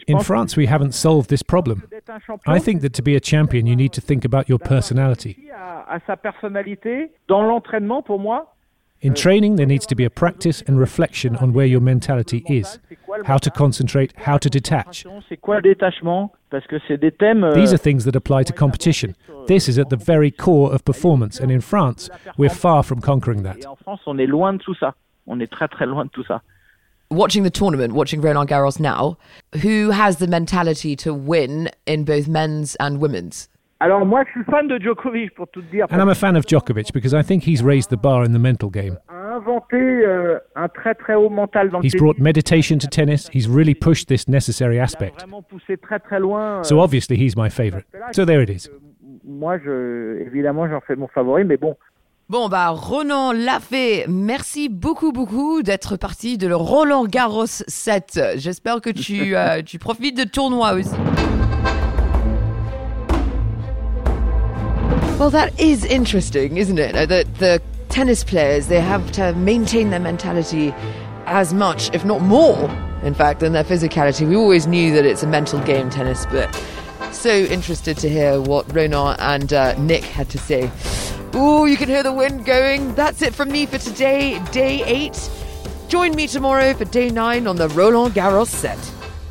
In 0.08 0.18
France, 0.20 0.56
we 0.56 0.66
haven't 0.66 0.92
solved 0.92 1.28
this 1.28 1.42
problem. 1.44 1.80
que 1.82 1.86
d'être 1.90 2.10
un 2.10 2.18
champion, 2.18 2.52
I 2.54 2.58
think 2.60 2.80
that 2.80 2.90
to 2.94 3.02
be 3.02 3.14
a 3.14 3.20
champion, 3.20 3.66
you 3.66 3.76
need 3.76 3.92
to 3.92 4.00
think 4.00 4.24
about 4.24 4.48
your 4.48 4.58
personality. 4.58 5.36
c'est 5.46 5.52
à, 5.52 5.84
à 5.88 5.98
sa 6.06 6.16
personnalité. 6.16 7.12
Dans 7.28 7.42
l'entraînement, 7.42 8.02
pour 8.02 8.18
moi, 8.18 8.54
In 9.04 9.12
training, 9.14 9.54
there 9.54 9.66
needs 9.66 9.86
to 9.86 9.94
be 9.94 10.04
a 10.04 10.10
practice 10.10 10.64
and 10.68 10.76
reflection 10.76 11.36
on 11.40 11.52
where 11.52 11.66
your 11.68 11.80
mentality 11.80 12.42
is, 12.48 12.80
how 13.28 13.38
to 13.38 13.48
concentrate, 13.50 14.12
how 14.26 14.36
to 14.38 14.48
detach. 14.48 15.06
c'est 15.28 15.36
quoi 15.36 15.56
le 15.56 15.62
détachement 15.62 16.32
Parce 16.50 16.66
que 16.66 16.76
c'est 16.88 16.98
des 16.98 17.12
thèmes. 17.12 17.44
euh, 17.44 17.54
These 17.54 17.72
are 17.72 17.78
things 17.78 18.04
that 18.10 18.16
apply 18.16 18.44
to 18.44 18.52
competition. 18.52 19.10
This 19.48 19.66
is 19.66 19.78
at 19.78 19.88
the 19.88 19.96
very 19.96 20.30
core 20.30 20.70
of 20.74 20.84
performance, 20.84 21.40
and 21.40 21.50
in 21.50 21.62
France, 21.62 22.10
we're 22.36 22.50
far 22.50 22.82
from 22.82 23.00
conquering 23.00 23.44
that. 23.44 23.56
Et 23.56 23.66
en 23.66 23.76
France, 23.76 24.00
on 24.06 24.18
est 24.18 24.26
loin 24.26 24.52
de 24.52 24.58
tout 24.58 24.74
ça. 24.74 24.94
On 25.26 25.40
est 25.40 25.50
très 25.50 25.68
très 25.68 25.86
loin 25.86 26.04
de 26.04 26.10
tout 26.10 26.22
ça. 26.22 26.42
Watching 27.10 27.44
the 27.44 27.50
tournament, 27.50 27.94
watching 27.94 28.20
Roland 28.20 28.46
Garros 28.46 28.78
now, 28.78 29.16
who 29.62 29.90
has 29.90 30.18
the 30.18 30.26
mentality 30.26 30.94
to 30.96 31.14
win 31.14 31.70
in 31.86 32.04
both 32.04 32.28
men's 32.28 32.76
and 32.78 33.00
women's? 33.00 33.48
Alors 33.80 34.04
moi, 34.04 34.22
je 34.26 34.32
suis 34.32 34.44
fan 34.50 34.68
de 34.68 34.78
Djokovic, 34.78 35.34
pour 35.34 35.46
tout 35.46 35.62
te 35.62 35.70
dire. 35.70 35.86
And 35.90 35.98
I'm 35.98 36.10
a 36.10 36.14
fan 36.14 36.36
of 36.36 36.44
Djokovic 36.44 36.92
because 36.92 37.14
I 37.14 37.22
think 37.22 37.42
he's 37.44 37.62
raised 37.62 37.88
the 37.88 37.96
bar 37.96 38.24
in 38.24 38.32
the 38.32 38.38
mental 38.38 38.68
game. 38.68 38.98
a 39.08 39.36
inventé 39.36 39.76
euh, 39.76 40.38
un 40.56 40.68
très 40.68 40.94
très 40.94 41.14
haut 41.14 41.30
mental 41.30 41.70
dans 41.70 41.78
le 41.78 41.86
He's 41.86 41.94
brought 41.94 42.18
meditation 42.18 42.76
to 42.78 42.86
tennis. 42.86 43.30
He's 43.32 43.48
really 43.48 43.74
pushed 43.74 44.08
this 44.08 44.28
necessary 44.28 44.78
aspect. 44.78 45.22
vraiment 45.22 45.40
poussé 45.40 45.78
très 45.78 46.00
très 46.00 46.20
loin. 46.20 46.62
So 46.64 46.80
obviously, 46.80 47.16
he's 47.16 47.34
my 47.34 47.48
favorite. 47.48 47.86
So 48.12 48.26
there 48.26 48.42
it 48.42 48.50
is. 48.50 48.68
Moi, 49.28 49.58
je, 49.58 50.20
évidemment, 50.22 50.68
j'en 50.68 50.80
fais 50.80 50.96
mon 50.96 51.08
favori, 51.08 51.44
mais 51.44 51.56
bon, 51.56 51.76
Bon, 52.30 52.50
bah, 52.50 52.68
Ronan 52.68 53.32
Lafay, 53.32 54.04
merci 54.06 54.68
beaucoup, 54.68 55.12
beaucoup 55.12 55.62
d'être 55.62 55.96
parti 55.96 56.36
de 56.36 56.46
le 56.46 56.56
Roland 56.56 57.06
Garros 57.06 57.46
7. 57.46 58.20
J'espère 58.36 58.82
que 58.82 58.90
tu, 58.90 59.34
euh, 59.34 59.62
tu 59.64 59.78
profites 59.78 60.14
de 60.14 60.24
tournoi 60.24 60.74
aussi. 60.74 60.94
Well, 65.18 65.30
that 65.30 65.58
is 65.58 65.86
interesting, 65.90 66.58
isn't 66.58 66.78
it? 66.78 66.92
That 66.92 67.24
the 67.38 67.62
tennis 67.88 68.24
players, 68.24 68.66
they 68.66 68.80
have 68.80 69.10
to 69.12 69.32
maintain 69.32 69.88
their 69.88 69.98
mentality 69.98 70.74
as 71.26 71.54
much, 71.54 71.88
if 71.94 72.04
not 72.04 72.20
more, 72.20 72.68
in 73.02 73.14
fact, 73.14 73.40
than 73.40 73.54
their 73.54 73.64
physicality. 73.64 74.28
We 74.28 74.36
always 74.36 74.66
knew 74.66 74.92
that 74.92 75.06
it's 75.06 75.22
a 75.22 75.26
mental 75.26 75.60
game, 75.60 75.88
tennis, 75.88 76.26
but 76.30 76.54
so 77.12 77.30
interested 77.30 77.96
to 77.98 78.08
hear 78.08 78.40
what 78.40 78.72
Ronan 78.74 79.16
and 79.18 79.52
uh, 79.52 79.78
Nick 79.78 80.04
had 80.04 80.28
to 80.30 80.38
say. 80.38 80.70
Ooh, 81.34 81.66
you 81.66 81.76
can 81.76 81.88
hear 81.88 82.02
the 82.02 82.12
wind 82.12 82.44
going. 82.44 82.94
That's 82.94 83.22
it 83.22 83.34
from 83.34 83.50
me 83.50 83.66
for 83.66 83.78
today, 83.78 84.42
day 84.50 84.82
eight. 84.84 85.30
Join 85.88 86.14
me 86.14 86.26
tomorrow 86.26 86.74
for 86.74 86.84
day 86.84 87.10
nine 87.10 87.46
on 87.46 87.56
the 87.56 87.68
Roland 87.70 88.14
Garros 88.14 88.48
set. 88.48 88.78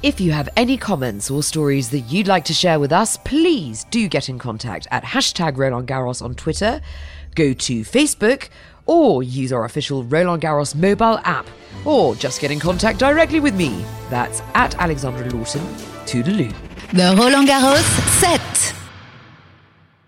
If 0.04 0.22
you 0.22 0.32
have 0.32 0.48
any 0.56 0.78
comments 0.78 1.32
or 1.32 1.42
stories 1.42 1.90
that 1.90 2.02
you'd 2.02 2.28
like 2.28 2.46
to 2.46 2.54
share 2.54 2.80
with 2.80 2.92
us, 2.92 3.18
please 3.18 3.84
do 3.86 4.08
get 4.08 4.30
in 4.30 4.38
contact 4.38 4.88
at 4.92 5.04
hashtag 5.04 5.58
Roland 5.58 5.88
Garros 5.88 6.22
on 6.22 6.36
Twitter, 6.36 6.82
go 7.36 7.54
to 7.54 7.82
Facebook, 7.82 8.50
or 8.86 9.24
use 9.24 9.52
our 9.52 9.66
official 9.66 10.04
Roland 10.04 10.42
Garros 10.42 10.76
mobile 10.76 11.20
app, 11.24 11.48
or 11.84 12.16
just 12.16 12.42
get 12.42 12.52
in 12.52 12.60
contact 12.60 13.00
directly 13.00 13.40
with 13.40 13.56
me. 13.56 13.84
That's 14.10 14.42
at 14.54 14.76
Alexandra 14.76 15.30
Lawson. 15.32 15.62
Toodaloo. 16.06 16.67
The 16.94 17.14
Roland 17.18 17.50
Garros 17.50 17.84
7. 18.22 18.87